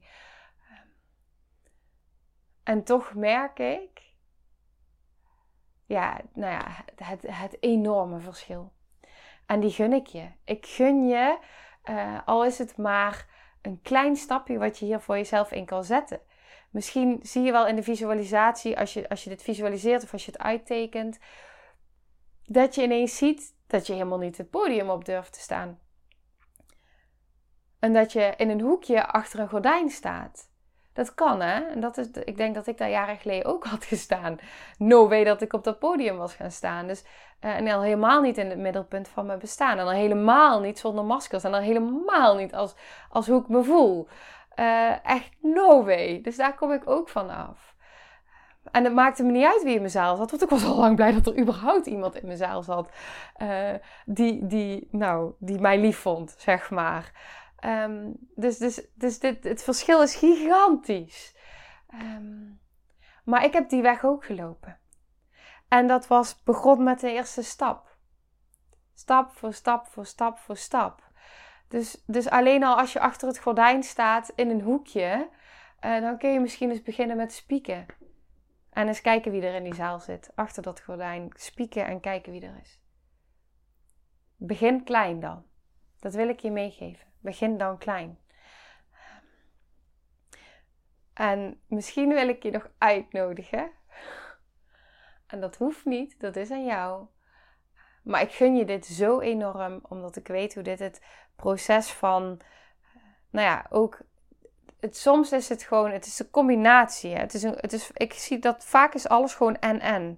En 2.62 2.84
toch 2.84 3.14
merk 3.14 3.58
ik, 3.58 4.05
ja, 5.86 6.20
nou 6.32 6.52
ja, 6.52 6.84
het, 6.96 7.22
het 7.26 7.56
enorme 7.60 8.18
verschil. 8.18 8.72
En 9.46 9.60
die 9.60 9.70
gun 9.70 9.92
ik 9.92 10.06
je. 10.06 10.28
Ik 10.44 10.66
gun 10.66 11.06
je, 11.06 11.38
uh, 11.84 12.18
al 12.24 12.44
is 12.44 12.58
het 12.58 12.76
maar 12.76 13.26
een 13.62 13.80
klein 13.82 14.16
stapje 14.16 14.58
wat 14.58 14.78
je 14.78 14.84
hier 14.84 15.00
voor 15.00 15.16
jezelf 15.16 15.52
in 15.52 15.64
kan 15.64 15.84
zetten. 15.84 16.20
Misschien 16.70 17.18
zie 17.22 17.42
je 17.42 17.52
wel 17.52 17.66
in 17.66 17.76
de 17.76 17.82
visualisatie, 17.82 18.78
als 18.78 18.92
je, 18.92 19.08
als 19.08 19.24
je 19.24 19.30
dit 19.30 19.42
visualiseert 19.42 20.02
of 20.02 20.12
als 20.12 20.24
je 20.24 20.32
het 20.32 20.40
uittekent, 20.40 21.18
dat 22.44 22.74
je 22.74 22.82
ineens 22.82 23.16
ziet 23.16 23.54
dat 23.66 23.86
je 23.86 23.92
helemaal 23.92 24.18
niet 24.18 24.36
het 24.36 24.50
podium 24.50 24.90
op 24.90 25.04
durft 25.04 25.32
te 25.32 25.40
staan. 25.40 25.78
En 27.78 27.92
dat 27.92 28.12
je 28.12 28.34
in 28.36 28.50
een 28.50 28.60
hoekje 28.60 29.06
achter 29.06 29.40
een 29.40 29.48
gordijn 29.48 29.90
staat. 29.90 30.50
Dat 30.96 31.14
kan, 31.14 31.40
hè? 31.40 31.60
En 31.60 31.80
dat 31.80 31.98
is, 31.98 32.10
ik 32.10 32.36
denk 32.36 32.54
dat 32.54 32.66
ik 32.66 32.78
daar 32.78 32.90
jaren 32.90 33.16
geleden 33.16 33.52
ook 33.52 33.64
had 33.74 33.84
gestaan. 33.84 34.38
No 34.78 35.08
way 35.08 35.24
dat 35.24 35.42
ik 35.42 35.52
op 35.52 35.64
dat 35.64 35.78
podium 35.78 36.16
was 36.16 36.34
gaan 36.34 36.50
staan. 36.50 36.86
Dus, 36.86 37.04
uh, 37.40 37.56
en 37.56 37.68
al 37.68 37.82
helemaal 37.82 38.20
niet 38.20 38.38
in 38.38 38.48
het 38.48 38.58
middelpunt 38.58 39.08
van 39.08 39.26
mijn 39.26 39.38
bestaan. 39.38 39.78
En 39.78 39.84
al 39.84 39.90
helemaal 39.90 40.60
niet 40.60 40.78
zonder 40.78 41.04
maskers. 41.04 41.44
En 41.44 41.54
al 41.54 41.60
helemaal 41.60 42.36
niet 42.36 42.54
als, 42.54 42.74
als 43.10 43.26
hoe 43.26 43.40
ik 43.40 43.48
me 43.48 43.62
voel. 43.62 44.08
Uh, 44.58 45.06
echt 45.06 45.30
no 45.40 45.84
way. 45.84 46.20
Dus 46.22 46.36
daar 46.36 46.54
kom 46.54 46.72
ik 46.72 46.90
ook 46.90 47.08
van 47.08 47.30
af. 47.30 47.74
En 48.70 48.84
het 48.84 48.94
maakte 48.94 49.22
me 49.22 49.32
niet 49.32 49.44
uit 49.44 49.62
wie 49.62 49.74
in 49.74 49.80
mijn 49.80 49.90
zaal 49.90 50.16
zat. 50.16 50.30
Want 50.30 50.42
ik 50.42 50.48
was 50.48 50.64
al 50.64 50.76
lang 50.76 50.96
blij 50.96 51.12
dat 51.12 51.26
er 51.26 51.38
überhaupt 51.38 51.86
iemand 51.86 52.14
in 52.14 52.26
mijn 52.26 52.38
zaal 52.38 52.62
zat. 52.62 52.90
Uh, 53.42 53.74
die, 54.04 54.46
die, 54.46 54.88
nou, 54.90 55.32
die 55.38 55.60
mij 55.60 55.80
lief 55.80 55.98
vond, 55.98 56.34
zeg 56.38 56.70
maar. 56.70 57.12
Um, 57.66 58.16
dus 58.34 58.58
dus, 58.58 58.86
dus 58.94 59.18
dit, 59.18 59.44
het 59.44 59.62
verschil 59.62 60.02
is 60.02 60.14
gigantisch. 60.14 61.36
Um, 61.94 62.60
maar 63.24 63.44
ik 63.44 63.52
heb 63.52 63.68
die 63.68 63.82
weg 63.82 64.04
ook 64.04 64.24
gelopen. 64.24 64.78
En 65.68 65.86
dat 65.86 66.06
was 66.06 66.42
begon 66.42 66.82
met 66.82 67.00
de 67.00 67.12
eerste 67.12 67.42
stap. 67.42 67.96
Stap 68.94 69.30
voor 69.30 69.52
stap 69.52 69.86
voor 69.86 70.06
stap 70.06 70.38
voor 70.38 70.56
stap. 70.56 71.02
Dus, 71.68 72.02
dus 72.06 72.28
alleen 72.30 72.64
al 72.64 72.78
als 72.78 72.92
je 72.92 73.00
achter 73.00 73.28
het 73.28 73.38
gordijn 73.38 73.82
staat 73.82 74.32
in 74.34 74.50
een 74.50 74.60
hoekje, 74.60 75.28
uh, 75.84 76.00
dan 76.00 76.18
kun 76.18 76.32
je 76.32 76.40
misschien 76.40 76.70
eens 76.70 76.82
beginnen 76.82 77.16
met 77.16 77.32
spieken. 77.32 77.86
En 78.70 78.86
eens 78.86 79.00
kijken 79.00 79.32
wie 79.32 79.42
er 79.42 79.54
in 79.54 79.64
die 79.64 79.74
zaal 79.74 80.00
zit. 80.00 80.30
Achter 80.34 80.62
dat 80.62 80.80
gordijn 80.80 81.30
spieken 81.34 81.86
en 81.86 82.00
kijken 82.00 82.32
wie 82.32 82.42
er 82.42 82.58
is. 82.60 82.80
Begin 84.36 84.84
klein 84.84 85.20
dan. 85.20 85.44
Dat 85.98 86.14
wil 86.14 86.28
ik 86.28 86.40
je 86.40 86.50
meegeven. 86.50 87.06
Begin 87.26 87.58
dan 87.58 87.78
klein. 87.78 88.18
En 91.14 91.60
misschien 91.66 92.08
wil 92.08 92.28
ik 92.28 92.42
je 92.42 92.50
nog 92.50 92.68
uitnodigen. 92.78 93.70
En 95.26 95.40
dat 95.40 95.56
hoeft 95.56 95.84
niet, 95.84 96.20
dat 96.20 96.36
is 96.36 96.50
aan 96.50 96.64
jou. 96.64 97.06
Maar 98.02 98.20
ik 98.20 98.32
gun 98.32 98.56
je 98.56 98.64
dit 98.64 98.86
zo 98.86 99.20
enorm, 99.20 99.80
omdat 99.82 100.16
ik 100.16 100.26
weet 100.26 100.54
hoe 100.54 100.62
dit 100.62 100.78
het 100.78 101.02
proces 101.36 101.92
van, 101.92 102.40
nou 103.30 103.46
ja, 103.46 103.66
ook 103.70 104.00
het, 104.80 104.96
soms 104.96 105.32
is 105.32 105.48
het 105.48 105.62
gewoon, 105.62 105.90
het 105.90 106.06
is 106.06 106.18
een 106.18 106.30
combinatie. 106.30 107.14
Hè? 107.14 107.20
Het 107.20 107.34
is 107.34 107.42
een, 107.42 107.56
het 107.56 107.72
is, 107.72 107.90
ik 107.92 108.12
zie 108.12 108.38
dat 108.38 108.64
vaak 108.64 108.94
is 108.94 109.08
alles 109.08 109.34
gewoon 109.34 109.58
en-en. 109.58 110.16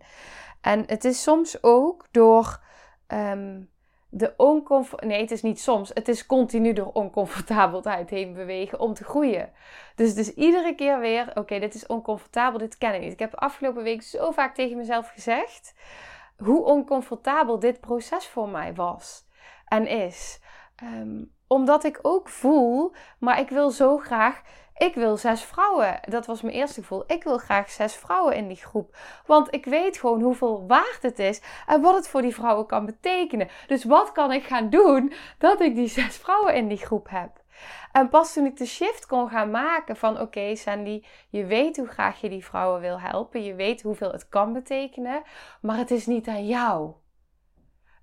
En 0.61 0.85
het 0.87 1.05
is 1.05 1.23
soms 1.23 1.63
ook 1.63 2.07
door 2.11 2.61
um, 3.07 3.71
de 4.11 4.35
oncomfort... 4.37 5.05
Nee, 5.05 5.21
het 5.21 5.31
is 5.31 5.43
niet 5.43 5.61
soms. 5.61 5.91
Het 5.95 6.09
is 6.09 6.27
continu 6.27 6.73
door 6.73 6.91
oncomfortabelheid 6.93 8.11
heen 8.11 8.33
bewegen 8.33 8.81
om 8.81 8.95
te 8.95 9.05
groeien. 9.05 9.53
Dus, 9.95 10.15
dus 10.15 10.35
iedere 10.35 10.75
keer 10.75 11.01
weer, 11.01 11.31
oké, 11.35 11.59
dit 11.59 11.75
is 11.75 11.87
oncomfortabel, 11.87 12.59
dit 12.59 12.79
ken 12.79 12.95
ik 12.95 13.01
niet. 13.01 13.13
Ik 13.13 13.19
heb 13.19 13.35
afgelopen 13.35 13.83
week 13.83 14.03
zo 14.03 14.31
vaak 14.31 14.55
tegen 14.55 14.77
mezelf 14.77 15.09
gezegd 15.09 15.75
hoe 16.37 16.65
oncomfortabel 16.65 17.59
dit 17.59 17.81
proces 17.81 18.27
voor 18.27 18.49
mij 18.49 18.75
was 18.75 19.27
en 19.65 19.87
is. 19.87 20.41
Um, 20.83 21.37
omdat 21.47 21.85
ik 21.85 21.99
ook 22.03 22.29
voel, 22.29 22.93
maar 23.19 23.41
ik 23.41 23.51
wil 23.51 23.71
zo 23.71 23.99
graag. 23.99 24.43
Ik 24.79 24.95
wil 24.95 25.17
zes 25.17 25.43
vrouwen. 25.43 26.01
Dat 26.09 26.27
was 26.27 26.43
mijn 26.43 26.55
eerste 26.55 26.81
gevoel. 26.81 27.05
Ik 27.07 27.25
wil 27.25 27.39
graag 27.39 27.71
zes 27.71 27.95
vrouwen 27.95 28.37
in 28.37 28.49
die 28.49 28.57
groep. 28.57 28.97
Want 29.27 29.55
ik 29.55 29.65
weet 29.65 29.99
gewoon 29.99 30.23
hoeveel 30.23 30.67
waard 30.67 30.99
het 31.03 31.19
is 31.19 31.43
en 31.67 31.81
wat 31.81 31.95
het 31.95 32.09
voor 32.09 32.23
die 32.23 32.35
vrouwen 32.35 32.67
kan 32.67 32.87
betekenen. 32.87 33.49
Dus 33.67 33.85
wat 33.85 34.13
kan 34.13 34.33
ik 34.33 34.45
gaan 34.45 34.71
doen 34.71 35.13
dat 35.39 35.61
ik 35.61 35.75
die 35.75 35.89
zes 35.89 36.17
vrouwen 36.17 36.55
in 36.55 36.69
die 36.69 36.79
groep 36.79 37.09
heb? 37.11 37.31
En 37.93 38.09
pas 38.09 38.33
toen 38.33 38.47
ik 38.47 38.57
de 38.57 38.67
shift 38.67 39.07
kon 39.07 39.29
gaan 39.29 39.51
maken 39.51 39.97
van 39.97 40.21
oké 40.21 40.55
Sandy, 40.57 41.05
je 41.29 41.45
weet 41.45 41.77
hoe 41.77 41.87
graag 41.87 42.21
je 42.21 42.29
die 42.29 42.45
vrouwen 42.45 42.81
wil 42.81 43.01
helpen. 43.01 43.45
Je 43.45 43.55
weet 43.55 43.83
hoeveel 43.83 44.13
het 44.13 44.29
kan 44.29 44.53
betekenen. 44.53 45.23
Maar 45.61 45.77
het 45.77 45.91
is 45.91 46.07
niet 46.07 46.29
aan 46.29 46.47
jou. 46.47 46.93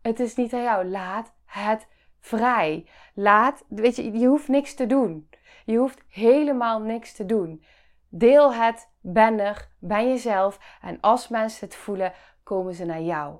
Het 0.01 0.19
is 0.19 0.35
niet 0.35 0.53
aan 0.53 0.63
jou. 0.63 0.85
Laat 0.85 1.33
het 1.45 1.87
vrij. 2.19 2.87
Laat, 3.13 3.63
weet 3.67 3.95
je, 3.95 4.19
je 4.19 4.27
hoeft 4.27 4.47
niks 4.47 4.73
te 4.73 4.85
doen. 4.85 5.29
Je 5.65 5.77
hoeft 5.77 6.01
helemaal 6.07 6.81
niks 6.81 7.13
te 7.13 7.25
doen. 7.25 7.63
Deel 8.09 8.53
het, 8.53 8.89
ben 9.01 9.39
er, 9.39 9.69
ben 9.79 10.07
jezelf. 10.07 10.59
En 10.81 10.97
als 11.01 11.27
mensen 11.27 11.65
het 11.65 11.75
voelen, 11.75 12.13
komen 12.43 12.73
ze 12.73 12.85
naar 12.85 13.01
jou. 13.01 13.37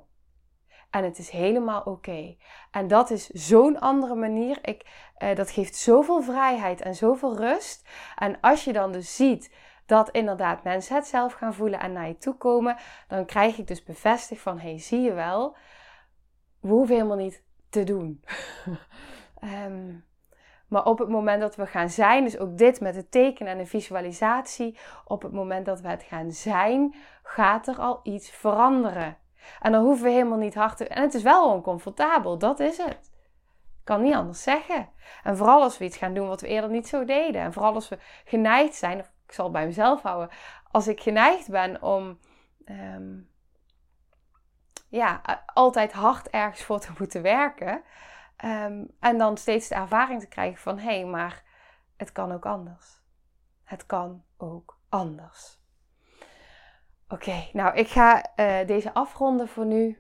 En 0.90 1.04
het 1.04 1.18
is 1.18 1.30
helemaal 1.30 1.82
oké. 1.82 2.36
En 2.72 2.88
dat 2.88 3.10
is 3.10 3.30
zo'n 3.30 3.80
andere 3.80 4.16
manier. 4.16 4.58
Ik, 4.62 4.86
eh, 5.18 5.36
dat 5.36 5.52
geeft 5.52 5.76
zoveel 5.76 6.22
vrijheid 6.22 6.82
en 6.82 6.96
zoveel 6.96 7.38
rust. 7.38 7.90
En 8.16 8.40
als 8.42 8.64
je 8.64 8.74
dan 8.74 8.92
dus 8.92 9.16
ziet 9.16 9.54
dat 9.86 10.10
inderdaad 10.10 10.64
mensen 10.64 10.96
het 10.96 11.08
zelf 11.08 11.34
gaan 11.34 11.54
voelen 11.54 11.80
en 11.80 11.92
naar 11.92 12.08
je 12.08 12.18
toe 12.18 12.36
komen, 12.36 12.78
dan 13.08 13.26
krijg 13.26 13.58
ik 13.58 13.68
dus 13.68 13.84
bevestigd 13.84 14.42
van: 14.42 14.60
hey, 14.60 14.80
zie 14.80 15.02
je 15.02 15.14
wel, 15.14 15.56
we 16.60 16.68
hoeven 16.70 16.96
helemaal 16.96 17.18
niet 17.18 17.44
te 17.70 17.84
doen. 17.84 18.24
um, 19.44 20.06
maar 20.76 20.86
op 20.86 21.00
het 21.00 21.10
moment 21.10 21.42
dat 21.42 21.56
we 21.56 21.66
gaan 21.66 21.90
zijn, 21.90 22.24
dus 22.24 22.38
ook 22.38 22.58
dit 22.58 22.80
met 22.80 22.96
het 22.96 23.12
tekenen 23.12 23.52
en 23.52 23.58
de 23.58 23.66
visualisatie, 23.66 24.78
op 25.06 25.22
het 25.22 25.32
moment 25.32 25.66
dat 25.66 25.82
we 25.82 25.88
het 25.88 26.04
gaan 26.04 26.32
zijn, 26.32 26.96
gaat 27.24 27.68
er 27.68 27.78
al 27.78 28.00
iets 28.04 28.30
veranderen. 28.30 29.18
En 29.62 29.72
dan 29.72 29.84
hoeven 29.84 30.06
we 30.06 30.12
helemaal 30.12 30.38
niet 30.38 30.56
hard 30.56 30.78
te. 30.78 30.88
En 30.88 31.02
het 31.02 31.14
is 31.14 31.24
wel 31.24 31.52
oncomfortabel, 31.52 32.38
dat 32.38 32.60
is 32.60 32.78
het. 32.78 33.12
Ik 33.80 33.84
kan 33.84 34.02
niet 34.02 34.14
anders 34.14 34.44
zeggen. 34.44 34.90
En 35.24 35.38
vooral 35.38 35.62
als 35.62 35.78
we 35.78 35.86
iets 35.86 35.98
gaan 35.98 36.14
doen 36.14 36.28
wat 36.28 36.42
we 36.42 36.48
eerder 36.48 36.70
niet 36.70 36.88
zo 36.88 37.06
deden. 37.06 37.42
En 37.42 37.54
vooral 37.54 37.74
als 37.74 37.90
we 37.90 37.98
geneigd 38.26 38.76
zijn, 38.76 39.00
of 39.00 39.12
ik 39.26 39.34
zal 39.34 39.44
het 39.44 39.54
bij 39.54 39.66
mezelf 39.66 40.02
houden, 40.02 40.30
als 40.72 40.88
ik 40.88 41.02
geneigd 41.02 41.50
ben 41.50 41.82
om 41.82 42.20
um, 42.66 43.30
ja, 44.90 45.22
altijd 45.54 45.94
hard 45.94 46.30
ergens 46.30 46.64
voor 46.64 46.80
te 46.80 46.92
moeten 46.98 47.22
werken. 47.22 47.84
Um, 48.44 48.88
en 49.00 49.18
dan 49.18 49.38
steeds 49.38 49.68
de 49.68 49.76
ervaring 49.76 50.20
te 50.20 50.28
krijgen 50.28 50.58
van 50.58 50.80
hé, 50.80 50.96
hey, 50.96 51.06
maar 51.06 51.44
het 51.98 52.12
kan 52.12 52.32
ook 52.32 52.46
anders. 52.46 53.04
Het 53.64 53.86
kan 53.86 54.24
ook 54.38 54.80
anders. 54.90 55.60
Oké, 57.08 57.48
nou 57.54 57.76
ik 57.76 57.88
ga 57.88 58.26
uh, 58.36 58.68
deze 58.68 58.94
afronden 58.94 59.48
voor 59.48 59.66
nu. 59.66 60.00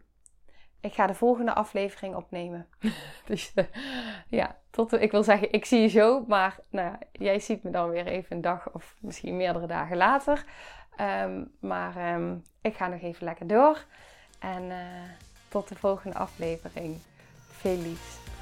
Ik 0.79 0.93
ga 0.93 1.07
de 1.07 1.13
volgende 1.13 1.53
aflevering 1.53 2.15
opnemen. 2.15 2.67
dus 3.25 3.51
uh, 3.55 3.65
ja, 4.27 4.57
tot 4.69 4.93
ik 4.93 5.11
wil 5.11 5.23
zeggen, 5.23 5.51
ik 5.51 5.65
zie 5.65 5.81
je 5.81 5.87
zo. 5.87 6.23
Maar 6.27 6.59
nou 6.69 6.95
jij 7.11 7.39
ziet 7.39 7.63
me 7.63 7.69
dan 7.69 7.89
weer 7.89 8.07
even 8.07 8.35
een 8.35 8.41
dag 8.41 8.71
of 8.71 8.95
misschien 8.99 9.37
meerdere 9.37 9.67
dagen 9.67 9.97
later. 9.97 10.45
Um, 11.01 11.51
maar 11.59 12.13
um, 12.15 12.43
ik 12.61 12.75
ga 12.75 12.87
nog 12.87 13.01
even 13.01 13.25
lekker 13.25 13.47
door. 13.47 13.85
En 14.39 14.63
uh, 14.63 14.77
tot 15.47 15.67
de 15.67 15.75
volgende 15.75 16.17
aflevering. 16.17 16.97
Veel 17.49 17.77
liefs 17.77 18.24